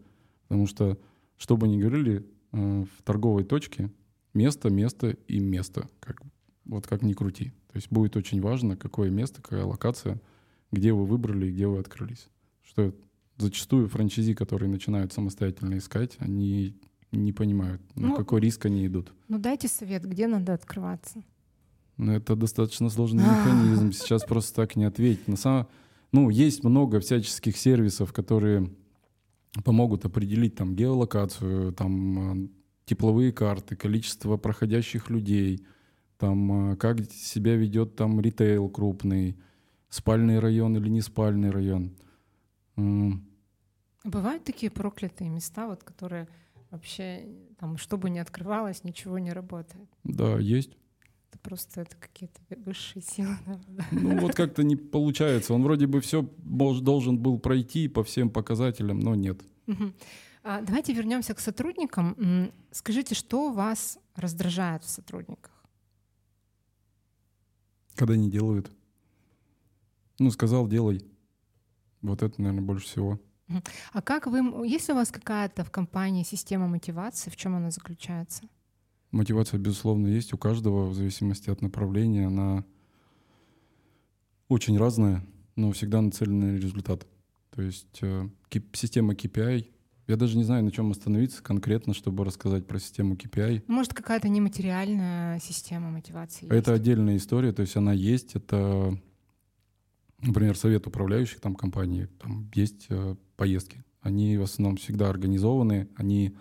потому 0.49 0.67
что, 0.67 0.99
что 1.37 1.57
бы 1.57 1.69
ни 1.69 1.81
говорили, 1.81 2.27
э, 2.53 2.85
в 2.85 3.03
торговой 3.05 3.45
точке 3.45 3.91
место, 4.35 4.69
место 4.69 5.11
и 5.29 5.39
место. 5.39 5.89
Как, 6.01 6.23
вот 6.65 6.89
как 6.89 7.03
ни 7.03 7.13
крути. 7.13 7.53
То 7.71 7.77
есть 7.77 7.91
будет 7.91 8.17
очень 8.17 8.41
важно, 8.41 8.77
какое 8.77 9.11
место, 9.11 9.43
какая 9.43 9.65
локация, 9.65 10.21
где 10.73 10.93
вы 10.93 11.07
выбрали 11.07 11.47
и 11.47 11.53
где 11.53 11.69
вы 11.69 11.79
открылись 11.79 12.29
что 12.65 12.95
зачастую 13.39 13.89
франчайзи, 13.89 14.35
которые 14.35 14.69
начинают 14.69 15.13
самостоятельно 15.13 15.79
искать, 15.79 16.17
они 16.19 16.75
не 17.13 17.33
понимают, 17.33 17.81
на 17.95 18.09
ну, 18.09 18.17
какой 18.17 18.41
риск 18.41 18.67
они 18.67 18.87
идут. 18.87 19.13
Ну 19.29 19.39
дайте 19.39 19.69
совет, 19.69 20.05
где 20.05 20.27
надо 20.27 20.55
открываться. 20.55 21.23
Ну, 21.97 22.13
это 22.13 22.35
достаточно 22.35 22.91
сложный 22.91 23.23
механизм. 23.23 23.93
Сейчас 23.93 24.25
просто 24.29 24.55
так 24.57 24.77
не 24.77 24.85
ответить. 24.85 25.29
На 25.29 25.37
самом... 25.37 25.69
Ну, 26.11 26.29
есть 26.29 26.65
много 26.65 27.01
всяческих 27.01 27.57
сервисов, 27.57 28.13
которые 28.13 28.71
помогут 29.65 30.05
определить 30.05 30.57
там 30.57 30.75
геолокацию, 30.75 31.73
там 31.73 32.45
э, 32.45 32.49
тепловые 32.87 33.33
карты, 33.33 33.77
количество 33.77 34.37
проходящих 34.37 35.11
людей, 35.11 35.65
там 36.19 36.73
э, 36.73 36.77
как 36.77 37.01
себя 37.13 37.55
ведет 37.55 37.95
там 37.95 38.21
ритейл 38.21 38.69
крупный, 38.69 39.37
спальный 39.89 40.41
район 40.41 40.77
или 40.77 40.89
не 40.89 41.01
спальный 41.01 41.51
район. 41.51 41.93
Бывают 42.77 44.45
такие 44.45 44.71
проклятые 44.71 45.31
места, 45.31 45.67
вот, 45.67 45.83
которые 45.83 46.29
вообще, 46.71 47.27
там, 47.59 47.79
что 47.79 47.97
бы 47.97 48.11
ни 48.11 48.19
открывалось, 48.19 48.85
ничего 48.85 49.19
не 49.19 49.33
работает. 49.33 49.89
Да, 50.03 50.39
есть. 50.39 50.77
Это 51.31 51.39
просто 51.39 51.81
это 51.81 51.97
какие-то 51.97 52.41
высшие 52.65 53.03
силы. 53.03 53.37
Ну 53.93 54.19
вот 54.21 54.35
как-то 54.35 54.63
не 54.63 54.77
получается. 54.77 55.55
Он 55.55 55.63
вроде 55.63 55.87
бы 55.87 56.01
все 56.01 56.23
должен 56.23 57.19
был 57.19 57.39
пройти 57.39 57.89
по 57.89 58.05
всем 58.05 58.31
показателям, 58.31 59.01
но 59.01 59.15
нет. 59.15 59.43
А, 60.43 60.61
давайте 60.61 60.93
вернемся 60.93 61.33
к 61.35 61.41
сотрудникам. 61.41 62.53
Скажите, 62.71 63.15
что 63.15 63.51
вас 63.53 63.99
раздражает 64.15 64.85
в 64.85 64.91
сотрудниках? 64.91 65.65
Когда 67.95 68.17
не 68.17 68.31
делают. 68.31 68.71
Ну, 70.19 70.31
сказал, 70.31 70.69
делай. 70.69 71.03
Вот 72.05 72.23
это, 72.23 72.41
наверное, 72.41 72.63
больше 72.65 72.87
всего. 72.87 73.19
А 73.93 74.03
как 74.03 74.27
вы, 74.27 74.67
есть 74.67 74.91
у 74.91 74.95
вас 74.95 75.11
какая-то 75.11 75.65
в 75.65 75.71
компании 75.71 76.23
система 76.23 76.67
мотивации, 76.67 77.31
в 77.31 77.37
чем 77.37 77.57
она 77.57 77.71
заключается? 77.71 78.45
Мотивация, 79.11 79.59
безусловно, 79.59 80.09
есть 80.09 80.33
у 80.35 80.39
каждого, 80.39 80.87
в 80.89 80.95
зависимости 80.95 81.49
от 81.49 81.63
направления. 81.63 82.27
Она 82.27 82.65
очень 84.49 84.79
разная, 84.79 85.25
но 85.57 85.73
всегда 85.73 86.03
нацелена 86.03 86.47
на 86.47 86.57
результат. 86.57 87.07
То 87.51 87.63
есть 87.63 87.99
э, 88.03 88.29
система 88.73 89.15
KPI, 89.15 89.67
я 90.07 90.17
даже 90.17 90.37
не 90.37 90.45
знаю, 90.45 90.65
на 90.65 90.71
чем 90.71 90.91
остановиться 90.91 91.43
конкретно, 91.43 91.95
чтобы 91.95 92.25
рассказать 92.25 92.67
про 92.67 92.79
систему 92.79 93.15
KPI. 93.15 93.63
Может, 93.67 93.95
какая-то 93.95 94.29
нематериальная 94.29 95.39
система 95.41 95.91
мотивации? 95.91 96.47
Это 96.49 96.73
есть? 96.73 96.83
отдельная 96.83 97.17
история, 97.17 97.53
то 97.53 97.63
есть 97.63 97.77
она 97.77 97.95
есть, 97.95 98.35
это 98.35 98.99
Например, 100.27 100.57
совет 100.57 100.87
управляющих 100.87 101.41
там 101.41 101.55
компаний, 101.55 102.07
там 102.19 102.51
есть 102.55 102.87
э, 102.89 103.17
поездки. 103.37 103.85
Они 104.01 104.37
в 104.37 104.43
основном 104.43 104.77
всегда 104.77 105.09
организованы, 105.09 105.89
они 105.97 106.35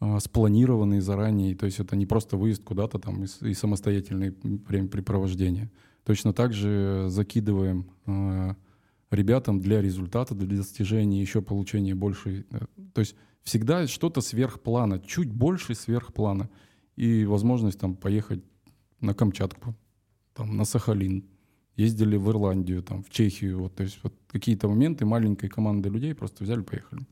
э, 0.00 0.18
спланированы 0.20 1.00
заранее, 1.00 1.56
то 1.56 1.66
есть 1.66 1.80
это 1.80 1.96
не 1.96 2.06
просто 2.06 2.36
выезд 2.36 2.62
куда-то 2.62 2.98
там 2.98 3.24
и, 3.24 3.26
и 3.48 3.54
самостоятельное 3.54 4.34
времяпрепровождение. 4.42 5.70
Точно 6.04 6.32
так 6.32 6.52
же 6.52 7.06
закидываем 7.08 7.90
э, 8.06 8.54
ребятам 9.10 9.60
для 9.60 9.82
результата, 9.82 10.34
для 10.34 10.58
достижения 10.58 11.20
еще 11.20 11.42
получения 11.42 11.94
большей... 11.94 12.46
Э, 12.50 12.66
то 12.92 13.00
есть 13.00 13.16
всегда 13.42 13.86
что-то 13.86 14.20
сверхплана, 14.20 15.00
чуть 15.00 15.30
больше 15.30 15.74
сверхплана. 15.74 16.48
И 16.96 17.24
возможность 17.24 17.78
там 17.78 17.94
поехать 17.94 18.42
на 19.00 19.14
Камчатку, 19.14 19.74
там, 20.34 20.56
на 20.56 20.64
Сахалин, 20.64 21.24
ездили 21.76 22.16
в 22.16 22.28
Ирландию, 22.30 22.82
там, 22.82 23.02
в 23.02 23.10
Чехию. 23.10 23.60
Вот, 23.60 23.74
то 23.74 23.82
есть 23.82 23.98
вот 24.02 24.14
какие-то 24.28 24.68
моменты 24.68 25.04
маленькой 25.04 25.48
команды 25.48 25.88
людей 25.88 26.14
просто 26.14 26.44
взяли, 26.44 26.62
поехали. 26.62 27.06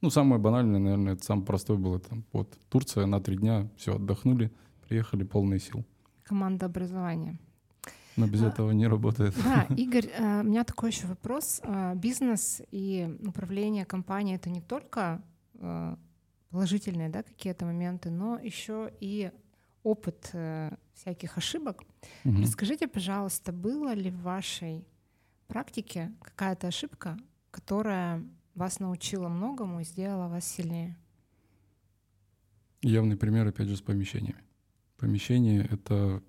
Ну, 0.00 0.10
самое 0.10 0.40
банальное, 0.40 0.80
наверное, 0.80 1.14
это 1.14 1.24
самое 1.24 1.46
простое 1.46 1.76
было. 1.76 1.98
Там, 1.98 2.24
вот, 2.32 2.56
Турция 2.68 3.06
на 3.06 3.20
три 3.20 3.36
дня, 3.36 3.68
все, 3.76 3.96
отдохнули, 3.96 4.50
приехали 4.88 5.24
полные 5.24 5.60
сил. 5.60 5.84
Команда 6.24 6.66
образования. 6.66 7.38
Но 8.16 8.26
без 8.26 8.42
а, 8.42 8.48
этого 8.48 8.70
не 8.72 8.86
работает. 8.86 9.34
Да, 9.44 9.66
Игорь, 9.76 10.06
э, 10.06 10.40
у 10.40 10.44
меня 10.44 10.64
такой 10.64 10.90
еще 10.90 11.06
вопрос. 11.06 11.60
Э, 11.62 11.94
бизнес 11.94 12.62
и 12.70 13.16
управление 13.26 13.84
компанией— 13.84 14.36
это 14.36 14.50
не 14.50 14.60
только 14.60 15.22
э, 15.54 15.96
положительные 16.50 17.08
да, 17.08 17.22
какие-то 17.22 17.64
моменты, 17.64 18.10
но 18.10 18.38
еще 18.38 18.90
и 19.00 19.30
опыт 19.82 20.30
э, 20.32 20.70
всяких 20.94 21.38
ошибок. 21.38 21.82
Угу. 22.24 22.42
Расскажите, 22.42 22.86
пожалуйста, 22.86 23.52
было 23.52 23.94
ли 23.94 24.10
в 24.10 24.22
вашей 24.22 24.84
практике 25.48 26.12
какая-то 26.20 26.68
ошибка, 26.68 27.16
которая 27.50 28.22
вас 28.54 28.80
научила 28.80 29.28
многому 29.28 29.80
и 29.80 29.84
сделала 29.84 30.28
вас 30.28 30.44
сильнее? 30.44 30.96
Явный 32.82 33.16
пример, 33.16 33.46
опять 33.46 33.68
же, 33.68 33.76
с 33.76 33.82
помещениями. 33.82 34.42
Помещение— 34.96 35.66
это... 35.70 36.22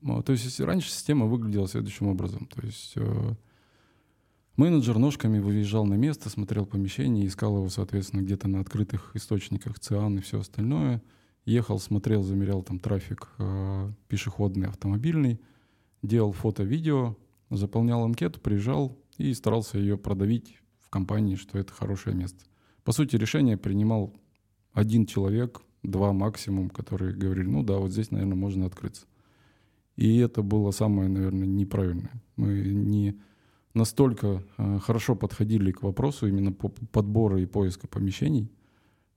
Ну, 0.00 0.22
то 0.22 0.32
есть 0.32 0.60
раньше 0.60 0.90
система 0.90 1.26
выглядела 1.26 1.68
следующим 1.68 2.08
образом. 2.08 2.46
То 2.46 2.60
есть 2.66 2.94
э, 2.96 3.34
менеджер 4.56 4.98
ножками 4.98 5.38
выезжал 5.38 5.86
на 5.86 5.94
место, 5.94 6.28
смотрел 6.28 6.66
помещение, 6.66 7.26
искал 7.26 7.56
его, 7.58 7.68
соответственно, 7.68 8.22
где-то 8.22 8.48
на 8.48 8.60
открытых 8.60 9.14
источниках, 9.14 9.78
ЦИАН 9.78 10.18
и 10.18 10.20
все 10.20 10.40
остальное. 10.40 11.00
Ехал, 11.48 11.78
смотрел, 11.78 12.22
замерял 12.22 12.62
там 12.62 12.78
трафик 12.78 13.30
э, 13.38 13.90
пешеходный, 14.08 14.68
автомобильный, 14.68 15.40
делал 16.02 16.32
фото-видео, 16.32 17.16
заполнял 17.48 18.04
анкету, 18.04 18.38
приезжал 18.38 18.98
и 19.16 19.32
старался 19.32 19.78
ее 19.78 19.96
продавить 19.96 20.60
в 20.78 20.90
компании, 20.90 21.36
что 21.36 21.58
это 21.58 21.72
хорошее 21.72 22.14
место. 22.14 22.44
По 22.84 22.92
сути, 22.92 23.16
решение 23.16 23.56
принимал 23.56 24.14
один 24.74 25.06
человек, 25.06 25.62
два 25.82 26.12
максимум, 26.12 26.68
которые 26.68 27.14
говорили, 27.14 27.48
ну 27.48 27.62
да, 27.62 27.78
вот 27.78 27.92
здесь, 27.92 28.10
наверное, 28.10 28.36
можно 28.36 28.66
открыться. 28.66 29.06
И 29.96 30.18
это 30.18 30.42
было 30.42 30.70
самое, 30.70 31.08
наверное, 31.08 31.46
неправильное. 31.46 32.22
Мы 32.36 32.60
не 32.60 33.18
настолько 33.72 34.44
э, 34.58 34.80
хорошо 34.80 35.16
подходили 35.16 35.72
к 35.72 35.82
вопросу 35.82 36.26
именно 36.26 36.52
по 36.52 36.68
подбора 36.68 37.40
и 37.40 37.46
поиска 37.46 37.88
помещений 37.88 38.52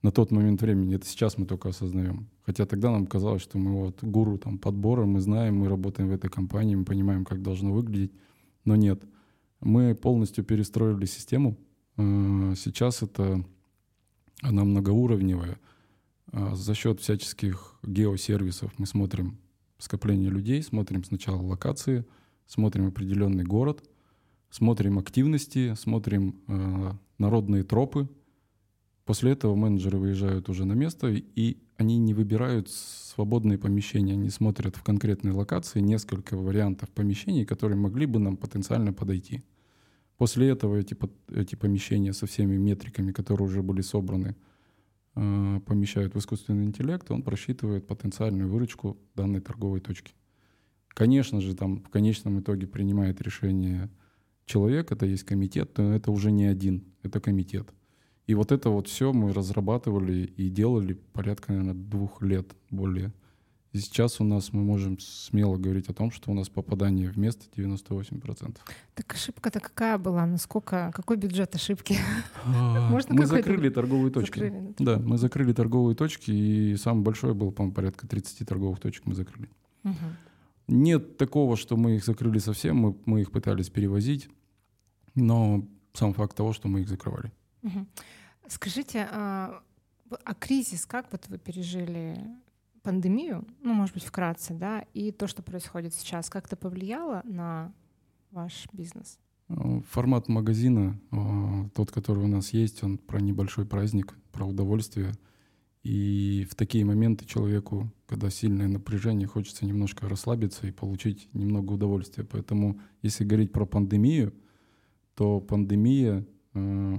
на 0.01 0.11
тот 0.11 0.31
момент 0.31 0.61
времени. 0.61 0.95
Это 0.95 1.05
сейчас 1.05 1.37
мы 1.37 1.45
только 1.45 1.69
осознаем. 1.69 2.29
Хотя 2.43 2.65
тогда 2.65 2.91
нам 2.91 3.05
казалось, 3.05 3.41
что 3.41 3.57
мы 3.57 3.85
вот 3.85 4.03
гуру 4.03 4.37
там 4.37 4.57
подбора, 4.57 5.05
мы 5.05 5.21
знаем, 5.21 5.57
мы 5.57 5.69
работаем 5.69 6.09
в 6.09 6.13
этой 6.13 6.29
компании, 6.29 6.75
мы 6.75 6.85
понимаем, 6.85 7.25
как 7.25 7.41
должно 7.41 7.71
выглядеть. 7.71 8.11
Но 8.65 8.75
нет. 8.75 9.03
Мы 9.59 9.95
полностью 9.95 10.43
перестроили 10.43 11.05
систему. 11.05 11.57
Э, 11.97 12.53
сейчас 12.55 13.03
это 13.03 13.43
она 14.41 14.63
многоуровневая. 14.63 15.59
А, 16.31 16.55
за 16.55 16.73
счет 16.73 16.99
всяческих 16.99 17.75
геосервисов 17.83 18.71
мы 18.77 18.85
смотрим 18.85 19.37
скопление 19.77 20.29
людей, 20.29 20.61
смотрим 20.63 21.03
сначала 21.03 21.41
локации, 21.41 22.05
смотрим 22.47 22.87
определенный 22.87 23.43
город, 23.43 23.83
смотрим 24.49 24.99
активности, 24.99 25.73
смотрим 25.75 26.41
э, 26.47 26.91
народные 27.17 27.63
тропы. 27.63 28.09
После 29.05 29.31
этого 29.31 29.55
менеджеры 29.55 29.97
выезжают 29.97 30.49
уже 30.49 30.65
на 30.65 30.73
место, 30.73 31.07
и 31.09 31.57
они 31.77 31.97
не 31.97 32.13
выбирают 32.13 32.69
свободные 32.69 33.57
помещения, 33.57 34.13
они 34.13 34.29
смотрят 34.29 34.75
в 34.75 34.83
конкретной 34.83 35.31
локации 35.31 35.79
несколько 35.79 36.37
вариантов 36.37 36.89
помещений, 36.89 37.45
которые 37.45 37.77
могли 37.77 38.05
бы 38.05 38.19
нам 38.19 38.37
потенциально 38.37 38.93
подойти. 38.93 39.41
После 40.17 40.49
этого 40.49 40.75
эти, 40.75 40.95
эти 41.31 41.55
помещения 41.55 42.13
со 42.13 42.27
всеми 42.27 42.55
метриками, 42.55 43.11
которые 43.11 43.47
уже 43.47 43.63
были 43.63 43.81
собраны, 43.81 44.35
э, 45.15 45.59
помещают 45.65 46.13
в 46.13 46.19
искусственный 46.19 46.65
интеллект, 46.65 47.09
и 47.09 47.13
он 47.13 47.23
просчитывает 47.23 47.87
потенциальную 47.87 48.47
выручку 48.47 48.97
данной 49.15 49.41
торговой 49.41 49.79
точки. 49.79 50.13
Конечно 50.89 51.41
же, 51.41 51.55
там 51.55 51.81
в 51.81 51.89
конечном 51.89 52.39
итоге 52.39 52.67
принимает 52.67 53.19
решение 53.21 53.89
человек, 54.45 54.91
это 54.91 55.07
есть 55.07 55.23
комитет, 55.23 55.75
но 55.77 55.95
это 55.95 56.11
уже 56.11 56.31
не 56.31 56.45
один, 56.45 56.83
это 57.01 57.19
комитет. 57.19 57.73
И 58.31 58.33
вот 58.33 58.53
это 58.53 58.69
вот 58.69 58.87
все 58.87 59.11
мы 59.11 59.33
разрабатывали 59.33 60.23
и 60.37 60.49
делали 60.49 60.93
порядка, 60.93 61.51
наверное, 61.51 61.73
двух 61.73 62.21
лет 62.21 62.55
более. 62.69 63.11
И 63.73 63.77
сейчас 63.79 64.21
у 64.21 64.23
нас 64.23 64.53
мы 64.53 64.63
можем 64.63 64.99
смело 64.99 65.57
говорить 65.57 65.89
о 65.89 65.93
том, 65.93 66.11
что 66.11 66.31
у 66.31 66.33
нас 66.33 66.47
попадание 66.47 67.09
в 67.09 67.17
место 67.17 67.43
98%. 67.53 68.55
Так 68.95 69.13
ошибка-то 69.13 69.59
какая 69.59 69.97
была? 69.97 70.25
Насколько, 70.25 70.93
какой 70.95 71.17
бюджет 71.17 71.53
ошибки? 71.55 71.97
А, 72.45 72.89
Можно 72.89 73.15
мы 73.15 73.25
закрыли 73.25 73.67
торговые 73.67 74.13
точки. 74.13 74.53
Да, 74.79 74.97
мы 74.97 75.17
закрыли 75.17 75.51
торговые 75.51 75.97
точки, 75.97 76.31
и 76.31 76.77
самый 76.77 77.01
большой 77.01 77.33
был, 77.33 77.51
по-моему, 77.51 77.75
порядка 77.75 78.07
30 78.07 78.47
торговых 78.47 78.79
точек 78.79 79.05
мы 79.07 79.13
закрыли. 79.13 79.49
Нет 80.69 81.17
такого, 81.17 81.57
что 81.57 81.75
мы 81.75 81.97
их 81.97 82.05
закрыли 82.05 82.37
совсем, 82.37 82.77
мы, 82.77 82.95
мы 83.03 83.19
их 83.19 83.31
пытались 83.31 83.69
перевозить, 83.69 84.29
но 85.15 85.67
сам 85.91 86.13
факт 86.13 86.37
того, 86.37 86.53
что 86.53 86.69
мы 86.69 86.79
их 86.79 86.87
закрывали. 86.87 87.33
Скажите, 88.47 89.07
а, 89.11 89.61
а 90.23 90.33
кризис 90.33 90.85
как 90.85 91.11
вот 91.11 91.27
вы 91.27 91.37
пережили 91.37 92.17
пандемию, 92.83 93.45
ну, 93.61 93.73
может 93.73 93.93
быть, 93.93 94.03
вкратце, 94.03 94.53
да, 94.53 94.85
и 94.93 95.11
то, 95.11 95.27
что 95.27 95.43
происходит 95.43 95.93
сейчас, 95.93 96.29
как-то 96.29 96.55
повлияло 96.55 97.21
на 97.25 97.71
ваш 98.31 98.67
бизнес? 98.73 99.19
Э, 99.49 99.81
формат 99.89 100.27
магазина, 100.27 100.99
э, 101.11 101.69
тот, 101.75 101.91
который 101.91 102.23
у 102.23 102.27
нас 102.27 102.53
есть, 102.53 102.83
он 102.83 102.97
про 102.97 103.19
небольшой 103.19 103.65
праздник, 103.65 104.15
про 104.31 104.45
удовольствие. 104.45 105.13
И 105.83 106.47
в 106.49 106.55
такие 106.55 106.85
моменты 106.85 107.25
человеку, 107.25 107.91
когда 108.05 108.29
сильное 108.29 108.67
напряжение, 108.67 109.27
хочется 109.27 109.65
немножко 109.65 110.07
расслабиться 110.07 110.67
и 110.67 110.71
получить 110.71 111.27
немного 111.33 111.73
удовольствия. 111.73 112.23
Поэтому, 112.23 112.79
если 113.01 113.23
говорить 113.23 113.51
про 113.51 113.65
пандемию, 113.65 114.33
то 115.15 115.39
пандемия 115.39 116.25
э, 116.53 116.97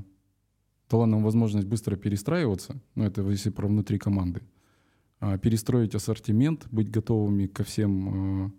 дала 0.92 1.06
нам 1.06 1.24
возможность 1.24 1.66
быстро 1.66 1.96
перестраиваться, 1.96 2.80
ну 2.94 3.04
это 3.04 3.22
если 3.22 3.50
про 3.50 3.66
внутри 3.66 3.98
команды, 3.98 4.42
а, 5.20 5.38
перестроить 5.38 5.94
ассортимент, 5.94 6.68
быть 6.70 6.90
готовыми 6.90 7.46
ко 7.46 7.64
всем 7.64 8.46
э, 8.46 8.50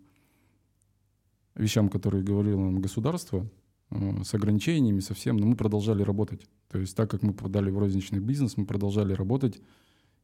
вещам, 1.61 1.89
которые 1.89 2.23
говорило 2.23 2.61
нам 2.61 2.81
государство, 2.81 3.47
э, 3.91 4.23
с 4.23 4.33
ограничениями, 4.33 4.99
со 4.99 5.13
всем, 5.13 5.37
но 5.37 5.45
мы 5.45 5.55
продолжали 5.55 6.01
работать. 6.01 6.47
То 6.69 6.79
есть 6.79 6.95
так 6.95 7.11
как 7.11 7.21
мы 7.21 7.33
попадали 7.33 7.69
в 7.69 7.77
розничный 7.77 8.19
бизнес, 8.19 8.57
мы 8.57 8.65
продолжали 8.65 9.13
работать, 9.13 9.61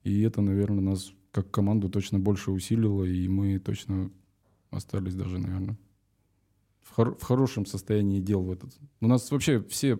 и 0.03 0.21
это, 0.21 0.41
наверное, 0.41 0.81
нас 0.81 1.13
как 1.31 1.51
команду 1.51 1.89
точно 1.89 2.17
больше 2.17 2.49
усилило, 2.51 3.03
и 3.03 3.27
мы 3.27 3.59
точно 3.59 4.09
остались 4.71 5.13
даже, 5.13 5.37
наверное, 5.37 5.77
в, 6.81 6.91
хор- 6.91 7.15
в 7.15 7.23
хорошем 7.23 7.65
состоянии 7.65 8.19
дел 8.19 8.41
в 8.41 8.51
этот. 8.51 8.77
У 9.01 9.07
нас 9.07 9.29
вообще 9.31 9.61
все 9.63 9.99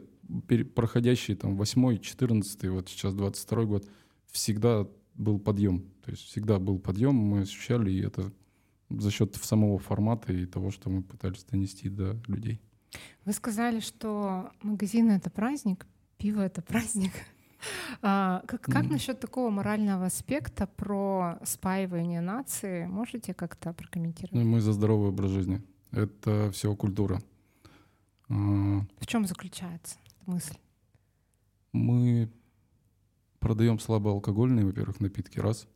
проходящие 0.76 1.36
там 1.36 1.58
8 1.58 2.00
14 2.00 2.70
вот 2.70 2.90
сейчас 2.90 3.14
22 3.14 3.64
год, 3.66 3.90
всегда 4.32 4.88
был 5.16 5.40
подъем. 5.40 5.92
То 6.04 6.12
есть 6.12 6.24
всегда 6.24 6.60
был 6.60 6.80
подъем, 6.80 7.16
мы 7.16 7.42
ощущали, 7.42 7.92
и 7.92 8.02
это 8.02 8.32
за 8.90 9.12
счет 9.12 9.36
самого 9.36 9.80
формата 9.80 10.34
и 10.34 10.46
того, 10.46 10.72
что 10.72 10.90
мы 10.90 11.04
пытались 11.04 11.44
донести 11.44 11.90
до 11.90 12.18
людей. 12.28 12.62
Вы 13.26 13.34
сказали, 13.34 13.80
что 13.80 14.50
магазин 14.62 15.12
это 15.12 15.30
праздник, 15.30 15.86
пиво 16.18 16.42
это 16.42 16.62
праздник. 16.62 17.12
А, 18.02 18.42
как, 18.48 18.62
как 18.62 18.86
mm. 18.86 18.92
насчет 18.92 19.20
такого 19.20 19.50
морального 19.50 20.06
аспекта 20.06 20.66
про 20.66 21.40
спаивание 21.44 22.22
нации? 22.22 22.86
Можете 22.86 23.34
как-то 23.34 23.74
прокомментировать? 23.74 24.32
Ну, 24.32 24.46
мы 24.50 24.62
за 24.62 24.72
здоровый 24.72 25.10
образ 25.10 25.32
жизни. 25.32 25.62
Это 25.92 26.52
все 26.52 26.76
культура. 26.76 27.22
А, 28.30 28.34
В 29.00 29.08
чем 29.08 29.26
заключается 29.26 29.98
мысль? 30.26 30.58
Мы 31.72 32.32
продаем 33.40 33.80
слабоалкогольные, 33.80 34.66
во-первых, 34.66 35.00
напитки, 35.00 35.40
раз. 35.40 35.68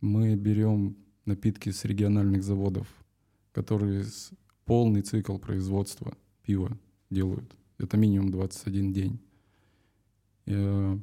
Мы 0.00 0.34
берем 0.36 0.96
напитки 1.24 1.70
с 1.70 1.84
региональных 1.84 2.42
заводов, 2.42 2.86
которые 3.52 4.04
полный 4.64 5.02
цикл 5.02 5.38
производства 5.38 6.16
пива 6.42 6.78
делают. 7.10 7.56
Это 7.78 7.96
минимум 7.96 8.30
21 8.30 8.92
день. 8.92 9.20
Э, 10.46 10.98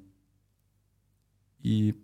и 1.60 1.96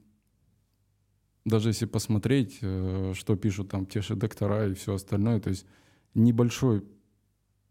даже 1.50 1.70
если 1.70 1.86
посмотреть, 1.86 2.60
э, 2.62 3.14
что 3.16 3.36
пишут 3.36 3.70
там 3.70 3.86
те 3.86 4.02
же 4.02 4.16
доктора 4.16 4.68
и 4.68 4.74
все 4.74 4.94
остальное, 4.94 5.42
то 5.42 5.50
есть 5.50 5.66
небольшой 6.14 6.84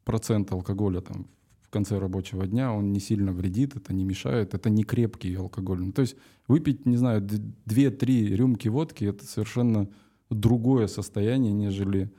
процент 0.05 0.53
алкоголя 0.53 1.01
там 1.01 1.27
в 1.63 1.71
конце 1.71 1.99
рабочего 1.99 2.47
дня, 2.47 2.73
он 2.73 2.93
не 2.93 3.01
сильно 3.01 3.33
вредит, 3.33 3.77
это 3.77 3.93
не 3.93 4.05
мешает, 4.05 4.55
это 4.55 4.71
не 4.71 4.85
крепкий 4.85 5.35
алкоголь. 5.35 5.83
Ну, 5.83 5.93
то 5.93 6.01
есть 6.01 6.17
выпить, 6.47 6.87
не 6.87 6.97
знаю, 6.97 7.21
2-3 7.23 8.35
рюмки 8.35 8.69
водки— 8.69 9.05
это 9.07 9.27
совершенно 9.27 9.89
другое 10.31 10.87
состояние, 10.87 11.53
нежели 11.53 12.11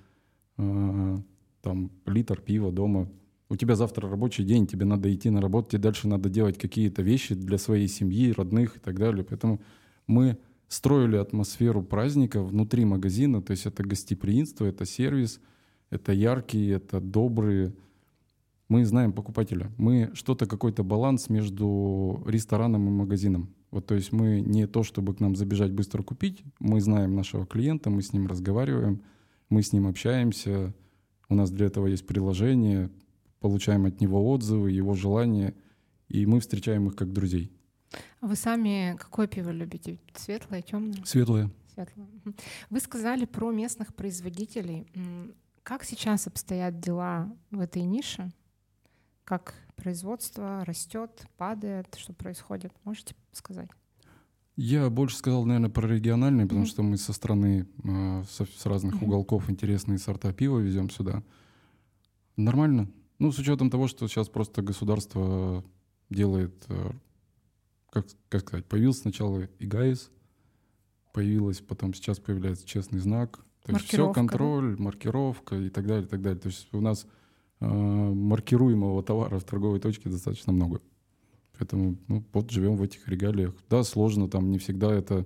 э, 0.58 1.17
там 1.62 1.91
литр 2.06 2.39
пива 2.41 2.72
дома. 2.72 3.10
У 3.50 3.56
тебя 3.56 3.76
завтра 3.76 4.08
рабочий 4.08 4.43
день, 4.43 4.67
тебе 4.67 4.86
надо 4.86 5.13
идти 5.13 5.32
на 5.32 5.41
работу, 5.41 5.72
тебе 5.72 5.82
дальше 5.82 6.08
надо 6.08 6.30
делать 6.30 6.60
какие-то 6.60 7.02
вещи 7.02 7.34
для 7.34 7.58
своей 7.58 7.88
семьи, 7.88 8.32
родных 8.32 8.78
и 8.78 8.80
так 8.80 9.00
далее. 9.00 9.26
Поэтому 9.28 9.60
мы 10.06 10.38
строили 10.69 11.17
атмосферу 11.17 11.84
праздника 11.84 12.41
внутри 12.41 12.86
магазина, 12.86 13.41
то 13.41 13.51
есть 13.51 13.65
это 13.65 13.84
гостеприимство, 13.84 14.65
это 14.65 14.86
сервис, 14.86 15.41
это 15.89 16.13
яркие, 16.13 16.75
это 16.75 17.01
добрые, 17.01 17.73
мы 18.69 18.86
знаем 18.86 19.12
покупателя. 19.12 19.71
Мы 19.77 20.12
что-то, 20.13 20.45
какой-то 20.45 20.84
баланс 20.84 21.27
между 21.27 22.23
рестораном 22.27 22.88
и 22.88 22.91
магазином. 22.91 23.49
Вот, 23.71 23.88
то 23.88 23.95
есть 23.95 24.12
мы 24.12 24.41
не 24.41 24.67
то, 24.67 24.84
чтобы 24.84 25.15
к 25.15 25.19
нам 25.19 25.36
забежать 25.36 25.71
быстро 25.71 26.03
купить, 26.03 26.43
мы 26.60 26.79
знаем 26.79 27.15
нашего 27.15 27.45
клиента, 27.45 27.89
мы 27.89 28.01
с 28.01 28.13
ним 28.13 28.27
разговариваем, 28.27 29.01
мы 29.49 29.63
с 29.63 29.73
ним 29.73 29.88
общаемся, 29.88 30.73
у 31.29 31.36
нас 31.36 31.51
для 31.51 31.65
этого 31.65 31.88
есть 31.88 32.05
приложение, 32.05 32.89
получаем 33.39 33.86
от 33.86 34.01
него 34.01 34.29
отзывы, 34.29 34.71
его 34.71 34.93
желания. 34.93 35.55
и 36.08 36.25
мы 36.25 36.39
встречаем 36.39 36.88
их 36.88 36.95
как 36.95 37.13
друзей. 37.13 37.51
А 38.21 38.28
вы 38.28 38.36
сами 38.36 38.95
какое 38.99 39.28
пиво 39.28 39.49
любите? 39.49 39.97
Светлое, 40.15 40.62
темное? 40.62 41.04
Светлое. 41.06 41.49
Светлое. 41.73 42.08
Вы 42.69 42.80
сказали 42.80 43.25
про 43.25 43.52
местных 43.52 43.93
производителей. 43.95 44.88
Как 45.63 45.84
сейчас 45.84 46.28
обстоят 46.28 46.80
дела 46.80 47.32
в 47.52 47.60
этой 47.60 47.84
нише? 47.84 48.32
Как 49.23 49.54
производство 49.75 50.65
растет, 50.65 51.28
падает, 51.38 51.95
что 51.97 52.13
происходит? 52.13 52.73
Можете 52.84 53.15
сказать? 53.32 53.69
Я 54.62 54.89
больше 54.89 55.15
сказал, 55.15 55.45
наверное, 55.45 55.69
про 55.69 55.88
региональные, 55.88 56.45
потому 56.45 56.63
mm-hmm. 56.63 56.67
что 56.67 56.84
мы 56.84 56.97
со 56.97 57.13
стороны, 57.13 57.65
э, 57.86 58.23
со, 58.30 58.45
с 58.45 58.65
разных 58.65 58.95
mm-hmm. 58.95 59.06
уголков 59.06 59.49
интересные 59.49 59.99
сорта 59.99 60.34
пива 60.34 60.60
везем 60.60 60.89
сюда. 60.89 61.23
Нормально. 62.36 62.91
Ну, 63.19 63.32
с 63.32 63.39
учетом 63.39 63.69
того, 63.69 63.88
что 63.88 64.06
сейчас 64.10 64.28
просто 64.28 64.62
государство 64.62 65.63
делает, 66.10 66.65
э, 66.67 66.91
как, 67.91 68.06
как 68.30 68.41
сказать, 68.41 68.65
появился 68.65 69.02
сначала 69.02 69.47
и 69.60 69.65
ГАИС, 69.65 70.12
появилась, 71.13 71.60
потом 71.60 71.93
сейчас 71.93 72.19
появляется 72.19 72.65
честный 72.65 72.99
знак. 72.99 73.39
То 73.65 73.73
есть 73.73 73.86
все 73.88 74.12
контроль, 74.13 74.75
да? 74.78 74.84
маркировка 74.84 75.56
и 75.56 75.69
так 75.69 75.86
далее, 75.86 76.06
и 76.06 76.08
так 76.08 76.21
далее. 76.21 76.39
То 76.39 76.47
есть 76.47 76.67
у 76.73 76.82
нас 76.82 77.06
э, 77.60 77.65
маркируемого 77.67 79.04
товара 79.04 79.38
в 79.39 79.43
торговой 79.43 79.80
точке 79.80 80.10
достаточно 80.10 80.54
много. 80.54 80.82
Поэтому 81.58 81.97
ну, 82.08 82.23
вот 82.32 82.49
живем 82.52 82.78
в 82.78 82.84
этих 82.84 83.08
регалиях. 83.08 83.54
Да, 83.69 83.84
сложно, 83.84 84.30
там 84.30 84.49
не 84.49 84.60
всегда 84.60 84.93
это, 84.93 85.25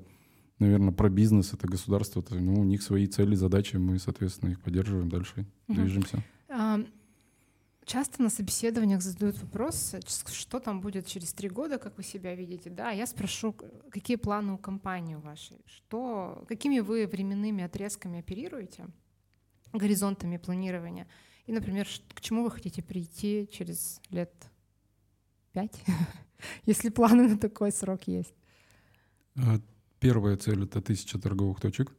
наверное, 0.58 0.92
про 0.92 1.10
бизнес, 1.10 1.54
это 1.54 1.68
государство. 1.68 2.22
Это, 2.22 2.36
ну, 2.36 2.56
у 2.56 2.64
них 2.64 2.82
свои 2.82 3.06
цели, 3.06 3.36
задачи, 3.36 3.76
мы, 3.76 4.00
соответственно, 4.00 4.50
их 4.50 4.62
поддерживаем 4.62 5.10
дальше, 5.10 5.46
угу. 5.68 5.82
движемся. 5.82 6.24
Часто 7.86 8.24
на 8.24 8.30
собеседованиях 8.30 9.02
задают 9.02 9.42
вопрос, 9.42 9.96
что 10.32 10.60
там 10.60 10.80
будет 10.80 11.06
через 11.06 11.34
три 11.34 11.50
года, 11.50 11.78
как 11.78 11.98
вы 11.98 12.04
себя 12.04 12.34
видите. 12.34 12.70
Да, 12.70 12.92
я 12.92 13.06
спрошу, 13.06 13.54
какие 13.92 14.16
планы 14.18 14.54
у 14.54 14.58
компании 14.58 15.16
вашей, 15.16 15.62
что, 15.66 16.46
какими 16.48 16.80
вы 16.80 17.08
временными 17.08 17.64
отрезками 17.64 18.20
оперируете, 18.20 18.88
горизонтами 19.74 20.38
планирования, 20.38 21.08
и, 21.46 21.52
например, 21.52 21.88
к 22.14 22.22
чему 22.22 22.44
вы 22.44 22.52
хотите 22.52 22.82
прийти 22.82 23.50
через 23.52 24.00
лет 24.10 24.32
пять, 25.52 25.84
если 26.66 26.90
планы 26.90 27.28
на 27.28 27.38
такой 27.38 27.72
срок 27.72 28.08
есть? 28.08 28.34
А, 29.36 29.60
первая 30.00 30.38
цель— 30.38 30.64
это 30.66 30.82
тысяча 30.82 31.20
торговых 31.20 31.60
точек. 31.60 31.94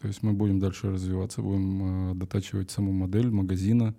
То 0.00 0.08
есть 0.08 0.22
мы 0.22 0.32
будем 0.32 0.60
дальше 0.60 0.90
развиваться, 0.90 1.40
будем 1.40 2.12
э, 2.12 2.14
дотачивать 2.14 2.70
саму 2.70 2.92
модель 2.92 3.30
магазина, 3.30 3.94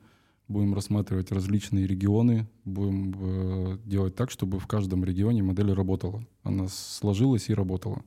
будем 0.47 0.73
рассматривать 0.73 1.31
различные 1.31 1.87
регионы, 1.87 2.47
будем 2.63 3.13
э, 3.17 3.77
делать 3.85 4.15
так, 4.15 4.31
чтобы 4.31 4.59
в 4.59 4.67
каждом 4.67 5.03
регионе 5.03 5.43
модель 5.43 5.73
работала. 5.73 6.25
Она 6.43 6.67
сложилась 6.67 7.49
и 7.49 7.53
работала. 7.53 8.03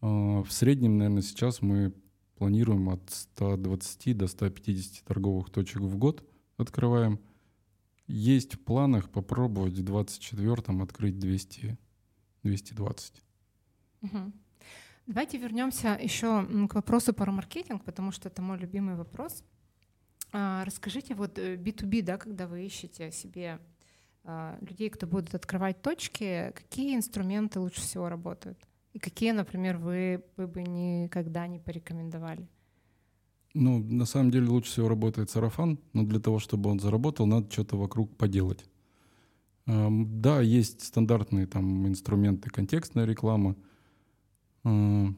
Э, 0.00 0.06
в 0.42 0.50
среднем, 0.50 0.98
наверное, 0.98 1.22
сейчас 1.22 1.62
мы 1.62 1.92
планируем 2.36 2.88
от 2.88 3.02
120 3.08 4.16
до 4.16 4.26
150 4.26 5.04
торговых 5.04 5.50
точек 5.50 5.82
в 5.82 5.96
год 5.96 6.24
открываем— 6.56 7.18
есть 8.12 8.54
в 8.54 8.60
планах 8.60 9.08
попробовать 9.10 9.74
в 9.74 9.84
24-м 9.84 10.82
открыть 10.82 11.18
200, 11.18 11.78
220. 12.42 13.22
Угу. 14.02 14.32
Давайте 15.06 15.38
вернемся 15.38 15.98
еще 16.00 16.46
к 16.68 16.74
вопросу 16.74 17.12
про 17.12 17.32
маркетинг, 17.32 17.84
потому 17.84 18.12
что 18.12 18.28
это 18.28 18.42
мой 18.42 18.58
любимый 18.58 18.96
вопрос. 18.96 19.44
А, 20.32 20.64
расскажите, 20.64 21.14
вот 21.14 21.38
B2B, 21.38 22.00
э, 22.00 22.02
да, 22.02 22.16
когда 22.16 22.46
вы 22.46 22.64
ищете 22.64 23.12
себе 23.12 23.58
а, 24.24 24.56
людей, 24.62 24.88
кто 24.88 25.06
будут 25.06 25.34
открывать 25.34 25.82
точки, 25.82 26.52
какие 26.54 26.96
инструменты 26.96 27.60
лучше 27.60 27.82
всего 27.82 28.08
работают? 28.08 28.58
И 28.94 28.98
какие, 28.98 29.32
например, 29.32 29.76
вы, 29.76 30.24
вы 30.36 30.46
бы 30.46 30.62
никогда 30.62 31.46
не 31.46 31.58
порекомендовали? 31.58 32.48
Ну, 33.54 33.78
на 33.78 34.06
самом 34.06 34.30
деле 34.30 34.48
лучше 34.48 34.70
всего 34.70 34.88
работает 34.88 35.30
сарафан, 35.30 35.78
но 35.92 36.04
для 36.04 36.20
того, 36.20 36.38
чтобы 36.38 36.70
он 36.70 36.80
заработал, 36.80 37.26
надо 37.26 37.50
что-то 37.50 37.76
вокруг 37.76 38.16
поделать. 38.16 38.64
Да, 39.66 40.40
есть 40.40 40.82
стандартные 40.82 41.46
там 41.46 41.86
инструменты, 41.86 42.48
контекстная 42.50 43.04
реклама. 43.04 43.56
Мы 44.64 45.14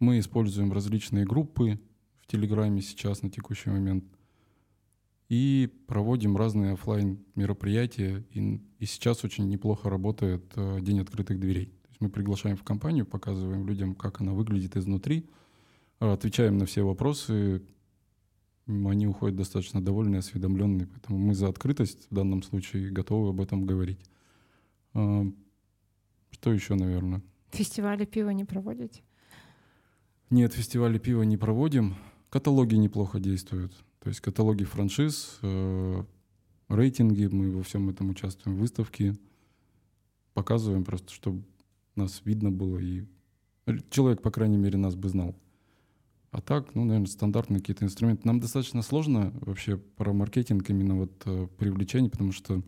используем 0.00 0.72
различные 0.72 1.24
группы 1.24 1.78
в 2.24 2.26
Телеграме 2.26 2.80
сейчас 2.82 3.22
на 3.22 3.30
текущий 3.30 3.70
момент 3.70 4.04
и 5.28 5.70
проводим 5.86 6.36
разные 6.36 6.72
офлайн 6.72 7.24
мероприятия. 7.34 8.24
И, 8.30 8.60
и 8.78 8.86
сейчас 8.86 9.24
очень 9.24 9.48
неплохо 9.48 9.88
работает 9.88 10.44
э, 10.56 10.80
День 10.80 11.00
открытых 11.00 11.38
дверей. 11.38 11.66
То 11.66 11.88
есть 11.90 12.00
мы 12.00 12.10
приглашаем 12.10 12.56
в 12.56 12.64
компанию, 12.64 13.06
показываем 13.06 13.66
людям, 13.66 13.94
как 13.94 14.20
она 14.20 14.32
выглядит 14.32 14.76
изнутри– 14.76 15.28
отвечаем 15.98 16.58
на 16.58 16.66
все 16.66 16.82
вопросы, 16.82 17.62
они 18.66 19.06
уходят 19.06 19.36
достаточно 19.36 19.82
довольные, 19.82 20.20
осведомленные, 20.20 20.86
поэтому 20.86 21.18
мы 21.18 21.34
за 21.34 21.48
открытость 21.48 22.06
в 22.10 22.14
данном 22.14 22.42
случае 22.42 22.90
готовы 22.90 23.30
об 23.30 23.40
этом 23.40 23.66
говорить. 23.66 24.00
А, 24.94 25.24
что 26.30 26.52
еще, 26.52 26.74
наверное? 26.74 27.22
Фестивали 27.50 28.04
пива 28.04 28.30
не 28.30 28.44
проводите? 28.44 29.02
Нет, 30.30 30.54
фестивали 30.54 30.98
пива 30.98 31.22
не 31.22 31.36
проводим. 31.36 31.96
Каталоги 32.34 32.74
неплохо 32.74 33.20
действуют. 33.20 33.72
То 34.00 34.08
есть 34.08 34.20
каталоги 34.20 34.64
франшиз, 34.64 35.38
э, 35.42 36.04
рейтинги, 36.68 37.26
мы 37.26 37.52
во 37.52 37.62
всем 37.62 37.88
этом 37.90 38.10
участвуем, 38.10 38.58
выставки. 38.58 39.16
Показываем 40.32 40.84
просто, 40.84 41.12
чтобы 41.12 41.44
нас 41.94 42.22
видно 42.24 42.50
было 42.50 42.78
и 42.78 43.04
человек, 43.88 44.20
по 44.20 44.32
крайней 44.32 44.56
мере, 44.56 44.76
нас 44.76 44.96
бы 44.96 45.08
знал. 45.10 45.36
А 46.32 46.40
так, 46.40 46.74
ну, 46.74 46.84
наверное, 46.84 47.06
стандартные 47.06 47.60
какие-то 47.60 47.84
инструменты. 47.84 48.26
Нам 48.26 48.40
достаточно 48.40 48.82
сложно 48.82 49.32
вообще 49.42 49.76
про 49.76 50.12
маркетинг 50.12 50.68
именно 50.68 50.96
вот 50.96 51.12
э, 51.26 51.46
привлечение, 51.56 52.10
потому 52.10 52.32
что 52.32 52.64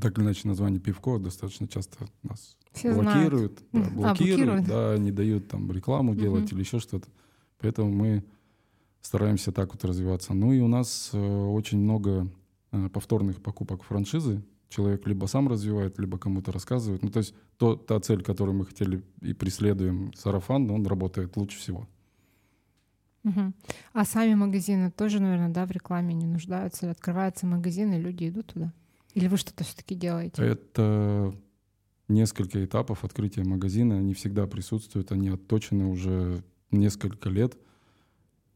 так 0.00 0.16
или 0.16 0.24
иначе 0.24 0.48
название 0.48 0.80
пивко 0.80 1.18
достаточно 1.18 1.68
часто 1.68 2.06
нас 2.22 2.56
Все 2.72 2.94
блокируют, 2.94 3.62
да, 3.70 3.80
блокируют, 3.90 4.00
а, 4.00 4.14
блокируют, 4.14 4.66
да, 4.66 4.96
не 4.96 5.12
дают 5.12 5.48
там 5.48 5.70
рекламу 5.70 6.14
делать 6.14 6.44
uh-huh. 6.44 6.54
или 6.54 6.60
еще 6.60 6.78
что-то. 6.80 7.06
Поэтому 7.60 7.90
мы 7.90 8.24
стараемся 9.02 9.52
так 9.52 9.72
вот 9.72 9.84
развиваться. 9.84 10.34
Ну 10.34 10.52
и 10.52 10.60
у 10.60 10.68
нас 10.68 11.10
э, 11.12 11.18
очень 11.18 11.78
много 11.78 12.28
э, 12.72 12.88
повторных 12.88 13.42
покупок 13.42 13.82
франшизы. 13.82 14.42
Человек 14.68 15.06
либо 15.06 15.26
сам 15.26 15.48
развивает, 15.48 15.98
либо 15.98 16.18
кому-то 16.18 16.52
рассказывает. 16.52 17.02
Ну 17.02 17.10
то 17.10 17.18
есть 17.18 17.34
то, 17.56 17.74
та 17.74 17.98
цель, 18.00 18.22
которую 18.22 18.56
мы 18.56 18.66
хотели 18.66 19.02
и 19.20 19.32
преследуем, 19.32 20.12
сарафан, 20.14 20.70
он 20.70 20.86
работает 20.86 21.36
лучше 21.36 21.58
всего. 21.58 21.88
Угу. 23.24 23.52
А 23.92 24.04
сами 24.04 24.34
магазины 24.34 24.90
тоже, 24.90 25.20
наверное, 25.20 25.50
да, 25.50 25.66
в 25.66 25.70
рекламе 25.70 26.14
не 26.14 26.26
нуждаются. 26.26 26.90
Открывается 26.90 27.46
магазин, 27.46 27.92
и 27.92 28.00
люди 28.00 28.28
идут 28.28 28.46
туда. 28.54 28.72
Или 29.14 29.28
вы 29.28 29.36
что-то 29.36 29.64
все-таки 29.64 29.94
делаете? 29.94 30.42
Это 30.42 31.34
несколько 32.08 32.64
этапов 32.64 33.04
открытия 33.04 33.44
магазина. 33.44 33.98
Они 33.98 34.14
всегда 34.14 34.46
присутствуют, 34.46 35.12
они 35.12 35.28
отточены 35.28 35.86
уже 35.86 36.42
несколько 36.70 37.28
лет. 37.28 37.56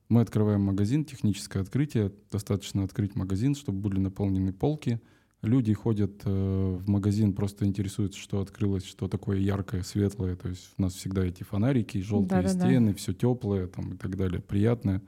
Мы 0.09 0.21
открываем 0.21 0.63
магазин, 0.63 1.05
техническое 1.05 1.61
открытие. 1.61 2.13
Достаточно 2.31 2.85
открыть 2.85 3.17
магазин, 3.17 3.55
чтобы 3.55 3.81
были 3.81 3.99
наполнены 3.99 4.53
полки— 4.53 5.01
люди 5.45 5.73
ходят 5.73 6.23
э, 6.25 6.79
в 6.81 6.89
магазин, 6.89 7.33
просто 7.33 7.65
интересуются, 7.67 8.19
что 8.19 8.41
открылось, 8.41 8.85
что 8.85 9.09
такое 9.09 9.39
яркое, 9.39 9.83
светлое. 9.83 10.37
То 10.37 10.49
есть 10.49 10.71
у 10.77 10.83
нас 10.83 10.95
всегда 10.95 11.25
эти 11.25 11.43
фонарики, 11.43 11.99
желтые 11.99 12.43
да, 12.43 12.49
стены, 12.49 12.95
все 12.95 13.13
теплое 13.13 13.67
там, 13.67 13.95
и 13.95 13.97
так 13.97 14.17
далее, 14.17 14.41
приятное. 14.41 15.03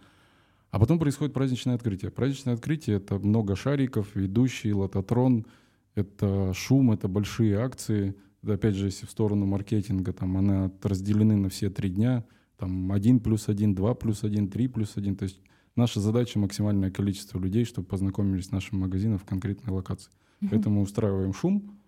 А 0.70 0.78
потом 0.78 0.98
происходит 0.98 1.32
праздничное 1.32 1.74
открытие. 1.74 2.10
Праздничное 2.10 2.54
открытие— 2.54 2.96
это 2.98 3.18
много 3.18 3.56
шариков, 3.56 4.14
ведущий, 4.14 4.72
лототрон, 4.72 5.46
это 5.94 6.52
шум, 6.54 6.92
это 6.92 7.08
большие 7.08 7.58
акции. 7.58 8.14
Это, 8.42 8.54
опять 8.54 8.74
же, 8.74 8.86
если 8.86 9.06
в 9.06 9.10
сторону 9.10 9.46
маркетинга, 9.46 10.12
там 10.12 10.36
она 10.36 10.70
разделены 10.82 11.36
на 11.36 11.48
все 11.48 11.70
три 11.70 11.88
дня. 11.88 12.24
Там 12.56 12.92
один 12.92 13.20
плюс 13.20 13.48
один, 13.48 13.74
два 13.74 13.94
плюс 13.94 14.24
один, 14.24 14.48
три 14.48 14.68
плюс 14.68 14.96
один. 14.96 15.16
То 15.16 15.24
есть 15.24 15.40
наша 15.74 16.00
задача— 16.00 16.38
максимальное 16.40 16.90
количество 16.90 17.38
людей, 17.38 17.64
чтобы 17.64 17.86
познакомились 17.86 18.46
с 18.46 18.50
нашим 18.50 18.80
магазином 18.80 19.18
в 19.18 19.24
конкретной 19.24 19.72
локации. 19.72 20.10
Угу. 20.40 20.50
Поэтому 20.50 20.82
устраиваем 20.82 21.32
шум, 21.32 21.78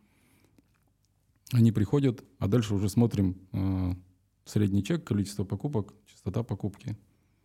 они 1.53 1.73
приходят, 1.73 2.25
а 2.39 2.49
дальше 2.49 2.75
уже 2.75 2.89
смотрим 2.89 3.37
э, 3.53 3.95
средний 4.45 4.85
чек, 4.85 5.05
количество 5.05 5.45
покупок, 5.45 5.95
частота 6.07 6.43
покупки. 6.43 6.97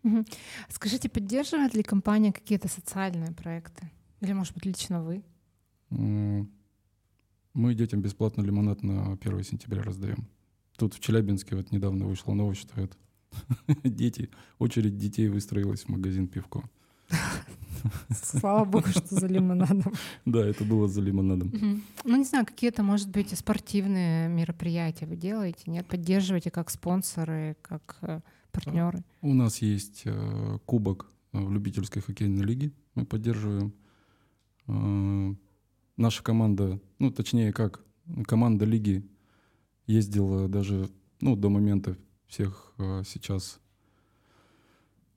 Угу. 0.04 0.26
Скажите, 0.70 1.10
поддерживает 1.10 1.74
ли 1.74 1.84
компания 1.84 2.34
какие-то 2.34 2.68
социальные 2.68 3.32
проекты? 3.32 3.90
Или, 4.20 4.34
может 4.34 4.54
быть, 4.54 4.66
лично 4.66 5.04
вы? 5.04 5.24
Мы 5.90 7.76
детям 7.76 8.02
бесплатно 8.02 8.42
лимонад 8.42 8.84
на 8.84 9.14
1 9.14 9.44
сентября 9.44 9.84
раздаем. 9.84 10.28
Тут 10.78 10.96
в 10.96 11.00
Челябинске 11.00 11.56
вот 11.56 11.72
недавно 11.72 12.06
вышла 12.06 12.34
новость, 12.34 12.62
что 12.62 12.82
это 12.82 12.98
дети, 13.84 14.30
очередь 14.60 14.98
детей 14.98 15.28
выстроилась 15.30 15.84
в 15.84 15.90
магазин 15.90 16.28
пивко. 16.28 16.64
Слава 18.12 18.66
богу, 18.66 18.88
что 18.88 19.16
за 19.16 19.28
лимонадом. 19.28 19.94
Да, 20.26 20.46
это 20.46 20.64
было 20.64 20.88
за 20.88 21.02
лимонадом. 21.02 21.52
Ну, 22.04 22.18
не 22.18 22.24
знаю, 22.24 22.46
какие-то, 22.46 22.84
может 22.84 23.10
быть, 23.10 23.38
спортивные 23.38 24.30
мероприятия 24.30 25.06
вы 25.06 25.16
делаете, 25.16 25.64
нет? 25.68 25.86
Поддерживаете 25.88 26.52
как 26.52 26.70
спонсоры, 26.70 27.58
как 27.62 27.98
э, 28.02 28.22
партнеры? 28.52 29.04
У 29.22 29.34
нас 29.34 29.62
есть 29.62 30.04
э, 30.06 30.60
кубок 30.66 31.12
э, 31.34 31.40
в 31.40 31.52
любительской 31.52 32.02
хоккейной 32.02 32.44
лиге. 32.44 32.72
Мы 32.96 33.06
поддерживаем. 33.06 33.74
Наша 35.98 36.24
команда, 36.24 36.80
ну, 37.00 37.12
точнее, 37.12 37.52
как, 37.52 37.82
команда 38.26 38.64
лиги 38.64 39.06
ездила 39.88 40.48
даже, 40.48 40.90
ну, 41.20 41.36
до 41.36 41.50
момента 41.50 41.98
всех 42.28 42.74
сейчас 43.06 43.60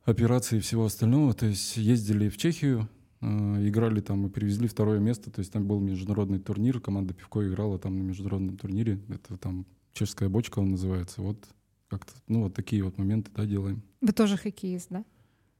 операций 0.06 0.58
и 0.58 0.60
всего 0.60 0.86
остального. 0.86 1.34
То 1.34 1.46
есть 1.46 1.76
ездили 1.76 2.28
в 2.28 2.38
Чехию, 2.38 2.88
э, 3.20 3.26
играли 3.68 4.00
там 4.00 4.26
и 4.26 4.30
привезли 4.30 4.68
второе 4.68 5.00
место. 5.00 5.30
То 5.30 5.40
есть 5.40 5.52
там 5.52 5.66
был 5.66 5.80
международный 5.80 6.38
турнир, 6.38 6.80
команда 6.80 7.12
Пивко 7.12 7.46
играла 7.46 7.78
там 7.78 7.98
на 7.98 8.02
международном 8.02 8.56
турнире. 8.56 9.00
Это 9.08 9.36
там 9.36 9.66
чешская 9.92 10.28
бочка 10.28 10.60
он 10.60 10.70
называется. 10.70 11.20
Вот 11.20 11.44
как-то, 11.88 12.12
ну 12.28 12.44
вот 12.44 12.54
такие 12.54 12.82
вот 12.82 12.96
моменты, 12.98 13.30
да, 13.34 13.44
делаем. 13.44 13.82
Вы 14.00 14.12
тоже 14.12 14.36
хоккеист, 14.36 14.88
да? 14.90 15.04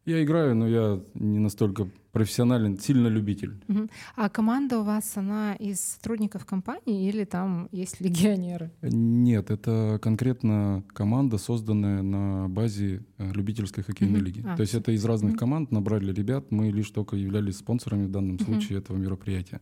Я 0.06 0.22
играю, 0.22 0.54
но 0.54 0.68
я 0.68 1.02
не 1.14 1.40
настолько 1.40 1.88
профессионален, 2.12 2.78
сильно 2.78 3.08
любитель. 3.08 3.60
Угу. 3.68 3.88
А 4.14 4.28
команда 4.30 4.78
у 4.78 4.84
вас, 4.84 5.16
она 5.16 5.54
из 5.56 5.80
сотрудников 5.80 6.46
компании 6.46 7.08
или 7.08 7.24
там 7.24 7.68
есть 7.72 8.00
легионеры? 8.00 8.70
Нет, 8.82 9.50
это 9.50 9.98
конкретно 10.00 10.84
команда, 10.94 11.38
созданная 11.38 12.02
на 12.02 12.48
базе 12.48 13.04
э, 13.18 13.32
любительской 13.32 13.82
хоккейной 13.82 14.20
угу. 14.20 14.24
лиги. 14.24 14.44
А, 14.46 14.56
То 14.56 14.62
есть 14.62 14.74
это 14.74 14.92
из 14.92 15.04
разных 15.04 15.32
угу. 15.32 15.40
команд 15.40 15.72
набрали 15.72 16.12
ребят, 16.12 16.52
мы 16.52 16.70
лишь 16.70 16.90
только 16.90 17.16
являлись 17.16 17.58
спонсорами 17.58 18.06
в 18.06 18.10
данном 18.10 18.36
угу. 18.36 18.44
случае 18.44 18.78
этого 18.78 18.96
мероприятия. 18.96 19.60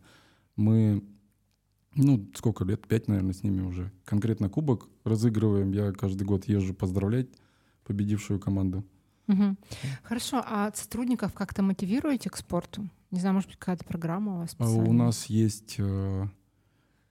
Мы, 0.56 1.02
ну, 1.96 2.28
сколько 2.34 2.64
лет, 2.64 2.86
пять, 2.86 3.08
наверное, 3.08 3.32
с 3.32 3.42
ними 3.42 3.62
уже. 3.62 3.90
Конкретно 4.04 4.50
кубок 4.50 4.90
разыгрываем, 5.04 5.72
я 5.72 5.90
каждый 5.92 6.24
год 6.24 6.46
езжу 6.46 6.74
поздравлять 6.74 7.28
победившую 7.84 8.38
команду. 8.38 8.84
Угу. 9.26 9.56
Хорошо, 10.02 10.42
а 10.44 10.70
сотрудников 10.74 11.32
как-то 11.32 11.62
мотивируете 11.62 12.30
к 12.30 12.36
спорту? 12.36 12.88
Не 13.10 13.20
знаю, 13.20 13.34
может 13.34 13.48
быть, 13.48 13.58
какая-то 13.58 13.84
программа 13.84 14.34
у 14.34 14.38
вас? 14.38 14.50
А 14.50 14.64
специальная? 14.64 14.90
У 14.90 14.92
нас 14.92 15.26
есть 15.26 15.76
э, 15.78 16.26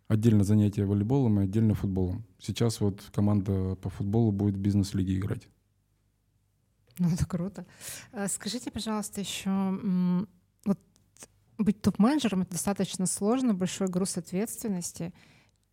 отдельно 0.07 0.43
занятие 0.43 0.85
волейболом 0.85 1.39
и 1.39 1.43
отдельно 1.43 1.73
футболом. 1.73 2.23
Сейчас 2.39 2.81
вот 2.81 3.01
команда 3.13 3.75
по 3.75 3.89
футболу 3.89 4.31
будет 4.31 4.55
в 4.55 4.59
бизнес-лиге 4.59 5.17
играть. 5.17 5.47
Ну, 6.99 7.09
это 7.09 7.25
круто. 7.25 7.65
А 8.11 8.27
скажите, 8.27 8.69
пожалуйста, 8.69 9.19
еще, 9.19 9.49
вот 10.65 10.79
быть 11.57 11.81
топ-менеджером— 11.81 12.41
это 12.43 12.51
достаточно 12.51 13.07
сложно, 13.07 13.55
большой 13.55 13.87
груз 13.87 14.17
ответственности. 14.17 15.11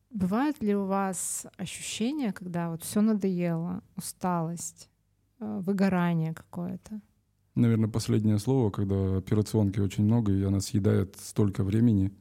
Бывает 0.08 0.62
ли 0.62 0.74
у 0.74 0.86
вас 0.86 1.46
ощущение, 1.58 2.32
когда 2.32 2.70
вот 2.70 2.82
все 2.82 3.02
надоело, 3.02 3.82
усталость, 3.96 4.89
Э, 4.89 4.89
выгорание 5.40 6.34
какое-то. 6.34 7.00
Наверное, 7.54 7.88
последнее 7.88 8.38
слово, 8.38 8.70
когда 8.70 9.16
операционки 9.16 9.80
очень 9.80 10.04
много, 10.04 10.32
и 10.32 10.42
она 10.42 10.60
съедает 10.60 11.16
столько 11.16 11.64
времени. 11.64 12.12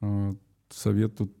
Э, 0.00 0.34
совет 0.68 1.16
тут 1.16 1.32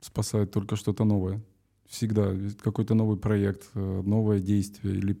спасает 0.00 0.50
только 0.52 0.76
что-то 0.76 1.04
новое. 1.04 1.42
Всегда 1.86 2.32
какой-то 2.62 2.94
новый 2.94 3.16
проект, 3.16 3.70
э, 3.74 4.02
новое 4.04 4.40
действие 4.40 4.94
или 4.94 5.20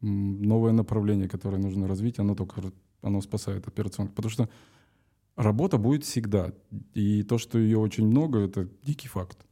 новое 0.00 0.72
направление, 0.72 1.28
которое 1.28 1.58
нужно 1.58 1.86
развить, 1.86 2.18
оно 2.18 2.34
только 2.34 2.72
оно 3.02 3.20
спасает 3.20 3.68
операционку. 3.68 4.14
Потому 4.14 4.30
что 4.30 4.48
работа 5.36 5.78
будет 5.78 6.04
всегда. 6.04 6.52
И 6.94 7.22
то, 7.22 7.38
что 7.38 7.58
ее 7.58 7.78
очень 7.78 8.06
много, 8.06 8.38
это 8.38 8.68
дикий 8.82 9.08
факт. 9.08 9.46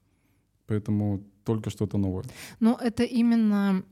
Поэтому 0.67 1.23
только 1.45 1.71
что-то 1.71 1.99
новое. 1.99 2.25
Но 2.61 2.79
это 2.81 3.05
именно 3.05 3.85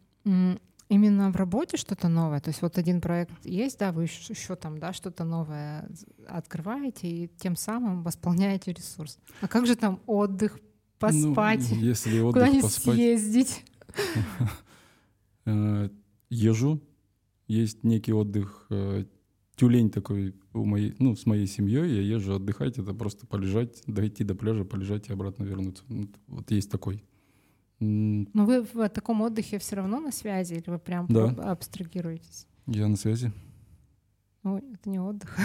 Именно 0.88 1.31
в 1.31 1.37
работе 1.37 1.77
что-то 1.77 2.09
новое. 2.09 2.40
То 2.40 2.48
есть 2.48 2.62
вот 2.62 2.79
один 2.79 3.01
проект 3.01 3.44
есть, 3.44 3.79
да, 3.79 3.92
вы 3.92 4.05
еще, 4.05 4.33
еще 4.33 4.57
там, 4.57 4.79
да, 4.79 4.94
что-то 4.94 5.24
новое 5.24 5.88
открываете 6.27 7.09
и 7.09 7.31
тем 7.37 7.57
самым 7.57 8.03
восполняете 8.03 8.72
ресурс. 8.72 9.18
А 9.42 9.48
как 9.48 9.66
же 9.66 9.77
там 9.77 10.01
отдых, 10.07 10.59
поспать, 10.98 11.66
ну, 11.70 11.77
если 11.77 12.20
отдых, 12.20 12.35
куда-нибудь 12.35 12.62
поспать, 12.62 12.94
съездить? 12.94 13.64
Э, 15.51 15.88
езжу, 16.29 16.79
есть 17.46 17.83
некий 17.83 18.12
отдых, 18.12 18.66
э, 18.68 19.07
тюлень 19.57 19.90
такой 19.90 20.35
у 20.53 20.66
моей, 20.66 20.94
ну, 20.98 21.16
с 21.16 21.24
моей 21.24 21.46
семьей, 21.46 21.90
я 21.90 22.03
езжу 22.03 22.35
отдыхать, 22.35 22.77
это 22.77 22.92
просто 22.92 23.27
полежать, 23.27 23.83
дойти 23.87 24.24
до 24.24 24.35
пляжа, 24.35 24.64
полежать 24.64 25.09
и 25.09 25.12
обратно 25.12 25.44
вернуться. 25.44 25.85
Вот 26.27 26.51
есть 26.51 26.70
такой. 26.70 27.03
Но 27.81 28.45
вы 28.45 28.62
в 28.62 28.88
таком 28.88 29.21
отдыхе 29.23 29.59
все 29.59 29.77
равно 29.77 30.01
на 30.01 30.11
связи 30.11 30.55
или 30.55 30.64
вы 30.69 30.79
прям 30.79 31.07
да. 31.09 31.29
абстрагируетесь? 31.51 32.47
Я 32.67 32.88
на 32.88 32.97
связи. 32.97 33.33
Ой, 34.45 34.62
это 34.73 34.88
не 34.88 34.99
отдых. 34.99 35.37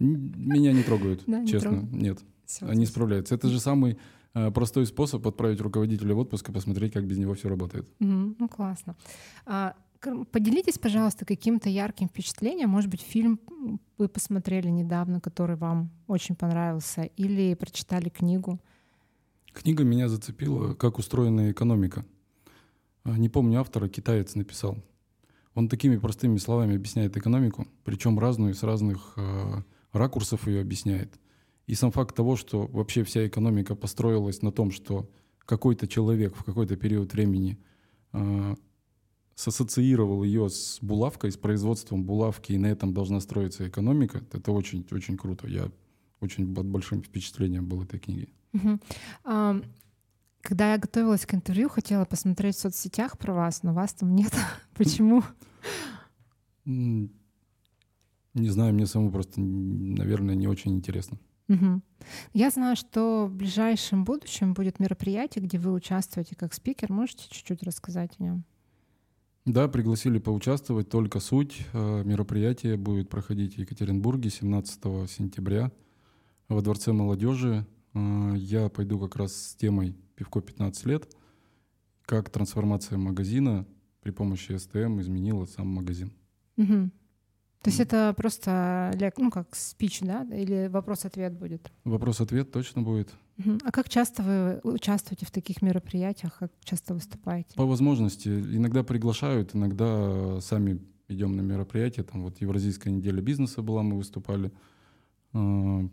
Меня 0.00 0.72
не 0.72 0.82
трогают, 0.82 1.22
да, 1.26 1.44
честно. 1.46 1.68
Не 1.68 1.76
трогают. 1.76 1.92
Нет. 1.92 2.18
Все, 2.44 2.66
Они 2.66 2.86
справляются. 2.86 3.34
Это 3.34 3.48
же 3.48 3.60
самый 3.60 3.98
э, 4.34 4.50
простой 4.50 4.86
способ 4.86 5.26
отправить 5.26 5.60
руководителя 5.60 6.14
в 6.14 6.18
отпуск 6.18 6.48
и 6.48 6.52
посмотреть, 6.52 6.92
как 6.92 7.06
без 7.06 7.18
него 7.18 7.34
все 7.34 7.48
работает. 7.48 7.88
Ну, 7.98 8.48
классно. 8.48 8.96
А, 9.44 9.74
поделитесь, 10.30 10.78
пожалуйста, 10.78 11.24
каким-то 11.24 11.68
ярким 11.68 12.08
впечатлением. 12.08 12.70
Может 12.70 12.90
быть, 12.90 13.02
фильм 13.02 13.40
вы 13.98 14.08
посмотрели 14.08 14.68
недавно, 14.68 15.20
который 15.20 15.56
вам 15.56 15.90
очень 16.06 16.34
понравился, 16.34 17.02
или 17.02 17.54
прочитали 17.54 18.08
книгу. 18.08 18.60
Книга 19.52 19.84
меня 19.84 20.08
зацепила, 20.08 20.74
как 20.74 20.98
устроена 20.98 21.50
экономика. 21.50 22.04
А, 23.04 23.16
не 23.18 23.28
помню 23.28 23.60
автора, 23.60 23.88
китаец 23.88 24.34
написал. 24.34 24.78
Он 25.54 25.68
такими 25.68 25.96
простыми 25.96 26.36
словами 26.36 26.76
объясняет 26.76 27.16
экономику, 27.16 27.66
причем 27.84 28.18
разную, 28.18 28.54
с 28.54 28.62
разных 28.62 29.14
э, 29.16 29.62
ракурсов 29.92 30.46
ее 30.46 30.60
объясняет. 30.60 31.18
И 31.66 31.74
сам 31.74 31.90
факт 31.90 32.14
того, 32.14 32.36
что 32.36 32.66
вообще 32.66 33.02
вся 33.02 33.26
экономика 33.26 33.74
построилась 33.74 34.42
на 34.42 34.52
том, 34.52 34.70
что 34.70 35.10
какой-то 35.40 35.88
человек 35.88 36.36
в 36.36 36.44
какой-то 36.44 36.76
период 36.76 37.12
времени 37.12 37.58
э, 38.12 38.54
сассоциировал 39.34 40.22
ее 40.22 40.48
с 40.48 40.78
булавкой, 40.80 41.32
с 41.32 41.36
производством 41.36 42.04
булавки, 42.04 42.52
и 42.52 42.58
на 42.58 42.66
этом 42.66 42.92
должна 42.92 43.20
строиться 43.20 43.66
экономика, 43.68 44.22
это 44.32 44.52
очень-очень 44.52 45.16
круто. 45.16 45.46
Я 45.46 45.70
очень 46.20 46.54
под 46.54 46.66
большим 46.66 47.02
впечатлением 47.02 47.66
был 47.66 47.82
этой 47.82 47.98
книги. 47.98 48.28
Угу. 48.52 48.78
А, 49.24 49.60
когда 50.42 50.72
я 50.72 50.78
готовилась 50.78 51.26
к 51.26 51.34
интервью, 51.34 51.68
хотела 51.68 52.04
посмотреть 52.04 52.56
в 52.56 52.60
соцсетях 52.60 53.18
про 53.18 53.32
вас, 53.32 53.62
но 53.62 53.74
вас 53.74 53.94
там 53.94 54.14
нет. 54.14 54.32
Почему? 54.74 55.22
Не 56.64 57.10
знаю, 58.34 58.74
мне 58.74 58.86
самому 58.86 59.10
просто, 59.10 59.40
наверное, 59.40 60.34
не 60.34 60.46
очень 60.46 60.74
интересно. 60.74 61.18
Угу. 61.48 61.80
Я 62.34 62.50
знаю, 62.50 62.76
что 62.76 63.26
в 63.26 63.34
ближайшем 63.34 64.04
будущем 64.04 64.54
будет 64.54 64.80
мероприятие, 64.80 65.44
где 65.44 65.58
вы 65.58 65.72
участвуете 65.72 66.36
как 66.36 66.52
спикер. 66.52 66.92
Можете 66.92 67.24
чуть-чуть 67.30 67.62
рассказать 67.62 68.12
о 68.18 68.22
нем? 68.22 68.44
Да, 69.46 69.66
пригласили 69.66 70.18
поучаствовать. 70.18 70.90
Только 70.90 71.20
суть 71.20 71.66
э, 71.72 72.02
мероприятия 72.04 72.76
будет 72.76 73.08
проходить 73.08 73.54
в 73.54 73.58
Екатеринбурге 73.58 74.28
17 74.28 75.10
сентября 75.10 75.72
во 76.48 76.60
Дворце 76.60 76.92
молодежи 76.92 77.66
я 77.94 78.68
пойду 78.68 78.98
как 78.98 79.16
раз 79.16 79.34
с 79.34 79.54
темой 79.54 79.96
«Пивко 80.14 80.40
15 80.40 80.86
лет», 80.86 81.08
как 82.02 82.30
трансформация 82.30 82.98
магазина 82.98 83.66
при 84.00 84.10
помощи 84.10 84.56
СТМ 84.56 85.00
изменила 85.00 85.44
сам 85.44 85.68
магазин. 85.68 86.12
Угу. 86.56 86.90
То 87.62 87.70
есть 87.70 87.80
это 87.80 88.14
просто, 88.16 88.92
ну, 89.16 89.30
как 89.30 89.54
спич, 89.56 90.00
да? 90.00 90.22
Или 90.32 90.68
вопрос-ответ 90.68 91.36
будет? 91.36 91.70
Вопрос-ответ 91.84 92.52
точно 92.52 92.82
будет. 92.82 93.10
А 93.64 93.72
как 93.72 93.88
часто 93.88 94.22
вы 94.22 94.60
участвуете 94.72 95.26
в 95.26 95.30
таких 95.30 95.60
мероприятиях? 95.62 96.38
Как 96.38 96.52
часто 96.64 96.94
выступаете? 96.94 97.54
По 97.56 97.66
возможности. 97.66 98.28
Иногда 98.28 98.82
приглашают, 98.82 99.54
иногда 99.54 100.40
сами 100.40 100.80
идем 101.08 101.36
на 101.36 101.40
мероприятия. 101.40 102.04
Там 102.04 102.22
вот 102.22 102.40
Евразийская 102.40 102.92
неделя 102.92 103.20
бизнеса 103.20 103.62
была, 103.62 103.82
мы 103.82 103.96
выступали. 103.96 104.52
А, 105.32 105.88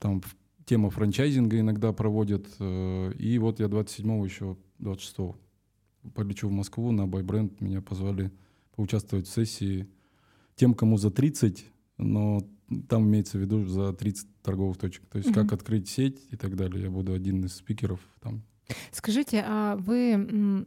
там 0.00 0.22
тема 0.68 0.90
франчайзинга 0.90 1.58
иногда 1.58 1.92
проводят. 1.92 2.46
Э, 2.60 3.12
и 3.18 3.38
вот 3.38 3.58
я 3.58 3.66
27-го 3.66 4.24
еще, 4.24 4.56
26-го 4.80 5.36
полечу 6.14 6.48
в 6.48 6.52
Москву 6.52 6.92
на 6.92 7.06
байбренд. 7.06 7.60
Меня 7.60 7.80
позвали 7.80 8.30
поучаствовать 8.76 9.26
в 9.26 9.32
сессии 9.32 9.88
тем, 10.56 10.74
кому 10.74 10.98
за 10.98 11.10
30, 11.10 11.64
но 11.96 12.46
там 12.88 13.08
имеется 13.08 13.38
в 13.38 13.40
виду 13.40 13.64
за 13.64 13.94
30 13.94 14.42
торговых 14.42 14.76
точек. 14.76 15.06
То 15.06 15.18
есть 15.18 15.30
mm-hmm. 15.30 15.34
как 15.34 15.52
открыть 15.54 15.88
сеть 15.88 16.20
и 16.30 16.36
так 16.36 16.54
далее. 16.54 16.84
Я 16.84 16.90
буду 16.90 17.14
один 17.14 17.44
из 17.44 17.54
спикеров 17.54 18.00
там. 18.20 18.42
Скажите, 18.92 19.42
а 19.46 19.76
вы 19.76 20.66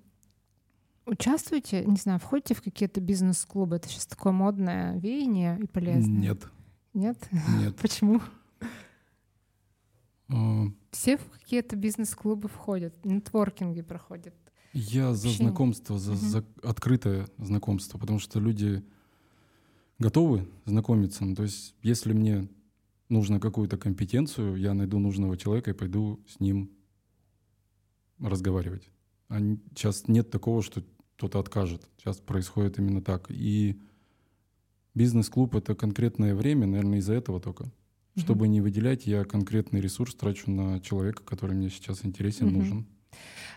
участвуете, 1.06 1.86
не 1.86 1.98
знаю, 1.98 2.20
входите 2.20 2.56
в 2.56 2.64
какие-то 2.64 3.02
бизнес-клубы? 3.02 3.76
Это 3.76 3.88
сейчас 3.88 4.08
такое 4.08 4.34
модное 4.34 4.98
веяние 4.98 5.60
и 5.62 5.68
полезное. 5.68 6.20
Нет. 6.20 6.48
Нет? 6.96 7.18
Нет. 7.60 7.76
Почему? 7.82 8.20
А, 10.32 10.68
Все 10.92 11.18
в 11.18 11.30
какие-то 11.30 11.76
бизнес-клубы 11.76 12.48
входят, 12.48 12.94
нетворкинги 13.06 13.82
проходят. 13.82 14.34
Я 14.74 15.14
за 15.14 15.30
знакомство, 15.30 16.00
за, 16.00 16.16
за 16.16 16.46
открытое 16.64 17.28
знакомство, 17.38 17.98
потому 17.98 18.20
что 18.20 18.40
люди 18.40 18.84
готовы 20.00 20.48
знакомиться. 20.66 21.26
Ну, 21.26 21.36
то 21.36 21.44
есть, 21.44 21.76
если 21.82 22.14
мне 22.14 22.48
нужно 23.10 23.40
какую-то 23.42 23.78
компетенцию, 23.78 24.56
я 24.56 24.74
найду 24.74 25.00
нужного 25.00 25.36
человека 25.36 25.72
и 25.72 25.74
пойду 25.74 26.22
с 26.28 26.40
ним 26.40 26.72
разговаривать. 28.20 28.90
А 29.28 29.40
сейчас 29.76 30.08
нет 30.08 30.30
такого, 30.32 30.62
что 30.62 30.84
кто-то 31.18 31.40
откажет. 31.40 31.88
Сейчас 31.98 32.18
происходит 32.18 32.80
именно 32.80 33.02
так. 33.02 33.30
И 33.30 33.80
бизнес-клуб— 34.94 35.56
это 35.56 35.76
конкретное 35.76 36.34
время, 36.34 36.66
наверное, 36.66 37.00
из-за 37.00 37.14
этого 37.14 37.42
только. 37.42 37.72
Чтобы 38.22 38.48
не 38.48 38.62
выделять, 38.62 39.06
я 39.08 39.24
конкретный 39.26 39.82
ресурс 39.82 40.16
трачу 40.16 40.50
на 40.52 40.80
человека, 40.80 41.24
который 41.24 41.56
мне 41.56 41.70
сейчас 41.70 42.06
интересен, 42.06 42.52
нужен. 42.52 42.88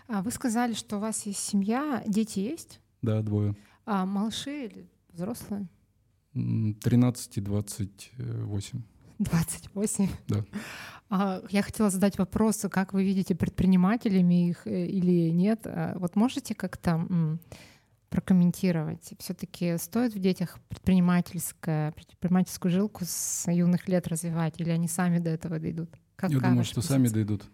А 0.07 0.21
вы 0.21 0.31
сказали, 0.31 0.73
что 0.73 0.97
у 0.97 0.99
вас 0.99 1.25
есть 1.25 1.39
семья, 1.39 2.03
дети 2.07 2.39
есть? 2.39 2.79
Да, 3.01 3.21
двое. 3.21 3.55
А 3.85 4.05
малыши 4.05 4.65
или 4.65 4.89
взрослые? 5.13 5.67
М, 6.33 6.73
13 6.75 7.37
и 7.37 7.41
28. 7.41 8.81
28. 9.19 10.09
Да. 10.27 10.45
А, 11.09 11.41
Я 11.49 11.61
хотела 11.61 11.89
задать 11.89 12.17
вопрос, 12.17 12.65
как 12.69 12.93
вы 12.93 13.03
видите 13.05 13.35
предпринимателями 13.35 14.49
их 14.49 14.67
э, 14.67 14.87
или 14.87 15.29
нет. 15.29 15.61
А, 15.65 15.97
Вот 15.99 16.15
можете 16.15 16.55
как-то 16.55 17.07
прокомментировать? 18.15 19.13
Все-таки 19.19 19.77
стоит 19.77 20.15
в 20.15 20.19
детях 20.19 20.57
предпринимательское, 20.69 21.91
предпринимательскую 21.91 22.71
жилку 22.71 23.03
с 23.03 23.51
юных 23.51 23.89
лет 23.89 24.07
развивать, 24.07 24.61
или 24.61 24.69
они 24.69 24.87
сами 24.87 25.19
до 25.19 25.31
этого 25.31 25.59
дойдут? 25.59 25.89
Как, 26.15 26.31
Я 26.31 26.39
думаю, 26.39 26.63
что 26.63 26.81
сами 26.81 27.03
позиция? 27.03 27.25
дойдут. 27.25 27.45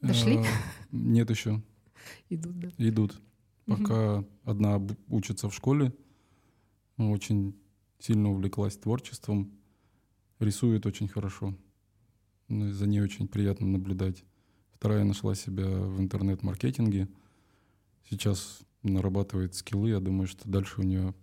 Дошли? 0.00 0.36
А, 0.38 0.44
Нет 0.92 1.30
еще. 1.30 1.60
идут, 2.28 2.60
да. 2.60 2.68
Идут. 2.78 3.20
Пока 3.66 4.24
одна 4.44 4.80
учится 5.08 5.48
в 5.48 5.54
школе, 5.54 5.92
очень 6.96 7.56
сильно 7.98 8.30
увлеклась 8.30 8.76
творчеством, 8.76 9.50
рисует 10.38 10.86
очень 10.86 11.08
хорошо. 11.08 11.56
Ну, 12.46 12.70
За 12.70 12.86
ней 12.86 13.00
очень 13.00 13.26
приятно 13.26 13.66
наблюдать. 13.66 14.22
Вторая 14.74 15.02
нашла 15.02 15.34
себя 15.34 15.64
в 15.66 16.00
интернет-маркетинге. 16.00 17.08
Сейчас 18.08 18.60
нарабатывает 18.82 19.54
скиллы. 19.54 19.90
Я 19.90 20.00
думаю, 20.00 20.26
что 20.26 20.48
дальше 20.48 20.80
у 20.80 20.84
нее 20.84 21.14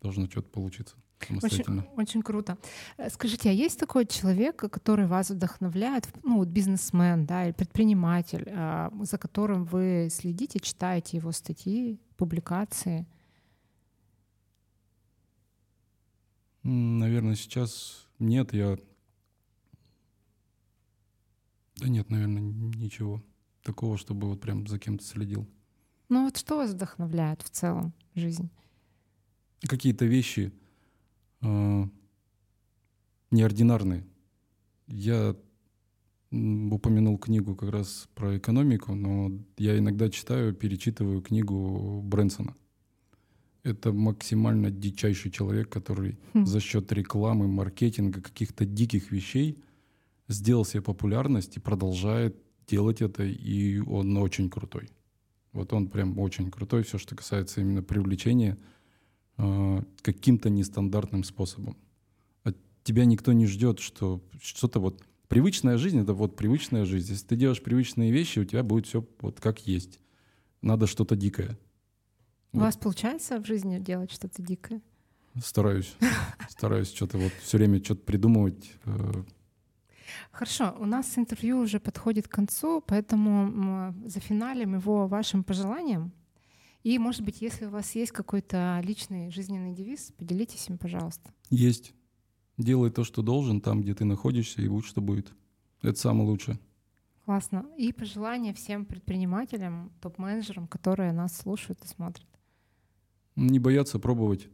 должно 0.00 0.26
что-то 0.26 0.48
получиться 0.48 0.96
самостоятельно. 1.26 1.82
Очень, 1.82 2.02
очень 2.02 2.22
круто. 2.22 2.58
Э, 2.96 3.08
Скажите, 3.10 3.50
а 3.50 3.52
есть 3.52 3.78
такой 3.78 4.06
человек, 4.06 4.56
который 4.56 5.06
вас 5.06 5.30
вдохновляет, 5.30 6.08
ну, 6.22 6.44
бизнесмен, 6.44 7.26
да, 7.26 7.46
или 7.46 7.52
предприниматель, 7.52 8.48
а, 8.50 8.92
за 9.02 9.18
которым 9.18 9.64
вы 9.64 10.08
следите, 10.10 10.60
читаете 10.60 11.16
его 11.16 11.32
статьи, 11.32 12.00
публикации? 12.16 13.06
Наверное, 16.62 17.34
сейчас 17.34 18.06
нет, 18.18 18.52
я... 18.52 18.78
Да 21.76 21.88
нет, 21.88 22.08
наверное, 22.08 22.40
ничего 22.40 23.22
такого, 23.62 23.98
чтобы 23.98 24.28
вот 24.28 24.40
прям 24.40 24.66
за 24.66 24.78
кем-то 24.78 25.04
следил. 25.04 25.48
Ну 26.08 26.24
вот 26.24 26.36
что 26.36 26.56
вас 26.56 26.70
вдохновляет 26.70 27.42
в 27.42 27.50
целом 27.50 27.92
в 28.14 28.20
жизни? 28.20 28.50
Какие-то 29.62 30.04
вещи 30.04 30.52
а, 31.40 31.88
неординарные. 33.30 34.04
Я 34.86 35.34
упомянул 36.30 37.18
книгу 37.18 37.54
как 37.54 37.70
раз 37.70 38.08
про 38.14 38.36
экономику, 38.36 38.94
но 38.94 39.30
я 39.56 39.78
иногда 39.78 40.10
читаю, 40.10 40.52
перечитываю 40.54 41.22
книгу 41.22 42.00
Брэнсона. 42.02 42.56
Это 43.62 43.92
максимально 43.92 44.70
дичайший 44.70 45.30
человек, 45.30 45.70
который 45.70 46.18
Хм. 46.34 46.44
за 46.44 46.60
счет 46.60 46.92
рекламы, 46.92 47.48
маркетинга, 47.48 48.20
каких-то 48.20 48.66
диких 48.66 49.10
вещей 49.10 49.58
сделал 50.28 50.64
себе 50.64 50.82
популярность 50.82 51.56
и 51.56 51.60
продолжает 51.60 52.36
делать 52.66 53.00
это, 53.00 53.24
и 53.24 53.78
он 53.78 54.16
очень 54.18 54.50
крутой. 54.50 54.88
Вот 55.54 55.72
он 55.72 55.88
прям 55.88 56.18
очень 56.18 56.50
крутой, 56.50 56.82
все, 56.82 56.98
что 56.98 57.14
касается 57.14 57.60
именно 57.60 57.82
привлечения 57.82 58.58
э, 59.38 59.82
каким-то 60.02 60.50
нестандартным 60.50 61.22
способом. 61.22 61.76
От 62.42 62.56
тебя 62.82 63.04
никто 63.04 63.32
не 63.32 63.46
ждет, 63.46 63.78
что 63.78 64.20
что-то 64.42 64.80
вот... 64.80 65.02
Привычная 65.28 65.78
жизнь— 65.78 65.98
это 66.02 66.12
вот 66.12 66.36
привычная 66.36 66.84
жизнь. 66.84 67.12
Если 67.12 67.26
ты 67.26 67.36
делаешь 67.36 67.62
привычные 67.62 68.12
вещи, 68.12 68.40
у 68.40 68.44
тебя 68.44 68.62
будет 68.62 68.86
все 68.86 69.06
вот 69.20 69.40
как 69.40 69.66
есть. 69.66 69.98
Надо 70.60 70.86
что-то 70.86 71.16
дикое. 71.16 71.56
У 72.52 72.58
вас 72.58 72.76
получается 72.76 73.40
в 73.40 73.46
жизни 73.46 73.78
делать 73.78 74.12
что-то 74.12 74.42
дикое? 74.42 74.82
Стараюсь. 75.42 75.94
Стараюсь 76.48 76.92
что-то 76.92 77.18
вот 77.18 77.32
все 77.42 77.58
время 77.58 77.82
что-то 77.82 78.02
придумывать. 78.02 78.72
Хорошо, 80.30 80.74
у 80.78 80.84
нас 80.84 81.16
интервью 81.18 81.58
уже 81.58 81.80
подходит 81.80 82.28
к 82.28 82.32
концу, 82.32 82.82
поэтому 82.86 83.30
м, 83.30 84.08
зафиналим 84.08 84.74
его 84.74 85.06
вашим 85.06 85.44
пожеланием. 85.44 86.12
И, 86.82 86.98
может 86.98 87.22
быть, 87.22 87.40
если 87.40 87.64
у 87.64 87.70
вас 87.70 87.94
есть 87.94 88.12
какой-то 88.12 88.80
личный 88.84 89.30
жизненный 89.30 89.72
девиз, 89.72 90.12
поделитесь 90.18 90.68
им, 90.68 90.76
пожалуйста. 90.76 91.32
Есть. 91.48 91.94
Делай 92.58 92.90
то, 92.90 93.04
что 93.04 93.22
должен, 93.22 93.60
там, 93.60 93.80
где 93.80 93.94
ты 93.94 94.04
находишься, 94.04 94.60
и 94.60 94.68
будь, 94.68 94.84
что 94.84 95.00
будет. 95.00 95.32
Это 95.82 95.98
самое 95.98 96.28
лучшее. 96.28 96.58
Классно. 97.24 97.64
И 97.78 97.92
пожелания 97.92 98.52
всем 98.52 98.84
предпринимателям, 98.84 99.92
топ-менеджерам, 100.02 100.68
которые 100.68 101.12
нас 101.12 101.36
слушают 101.36 101.82
и 101.82 101.88
смотрят. 101.88 102.26
Не 103.34 103.58
бояться 103.58 103.98
пробовать. 103.98 104.48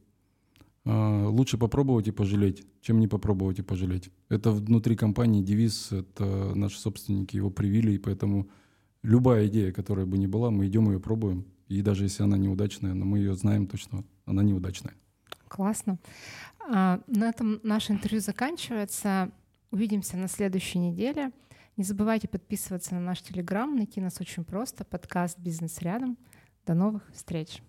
А, 0.85 1.29
Лучше 1.29 1.59
попробовать 1.59 2.09
и 2.09 2.13
пожалеть, 2.13 2.65
чем 2.81 3.01
не 3.01 3.09
попробовать 3.09 3.59
и 3.59 3.63
пожалеть. 3.63 4.11
Это 4.29 4.51
внутри 4.51 4.97
компании 4.97 5.43
девиз, 5.43 5.93
это 5.93 6.55
наши 6.55 6.79
собственники 6.79 7.37
его 7.37 7.51
привили, 7.51 7.93
и 7.93 7.99
поэтому 7.99 8.49
любая 9.03 9.47
идея, 9.49 9.73
которая 9.73 10.07
бы 10.07 10.19
ни 10.19 10.27
была, 10.27 10.51
мы 10.51 10.67
идем 10.67 10.91
ее 10.91 11.01
пробуем. 11.01 11.47
И 11.69 11.83
даже 11.83 12.05
если 12.05 12.25
она 12.25 12.37
неудачная, 12.37 12.95
но 12.95 13.05
мы 13.05 13.19
ее 13.19 13.35
знаем 13.35 13.67
точно, 13.67 14.05
она 14.27 14.43
неудачная. 14.43 14.95
Классно. 15.49 15.99
А, 16.69 17.01
На 17.07 17.29
этом 17.29 17.61
наше 17.63 17.93
интервью 17.93 18.21
заканчивается. 18.21 19.31
Увидимся 19.71 20.17
на 20.17 20.29
следующей 20.29 20.79
неделе. 20.79 21.31
Не 21.77 21.85
забывайте 21.85 22.27
подписываться 22.27 22.95
на 22.95 23.01
наш 23.01 23.23
телеграм. 23.23 23.75
Найти 23.77 24.01
нас 24.01 24.21
очень 24.21 24.45
просто. 24.45 24.85
Подкаст 24.85 25.39
«Бизнес 25.39 25.81
рядом». 25.81 26.19
До 26.67 26.75
новых 26.75 27.09
встреч. 27.13 27.63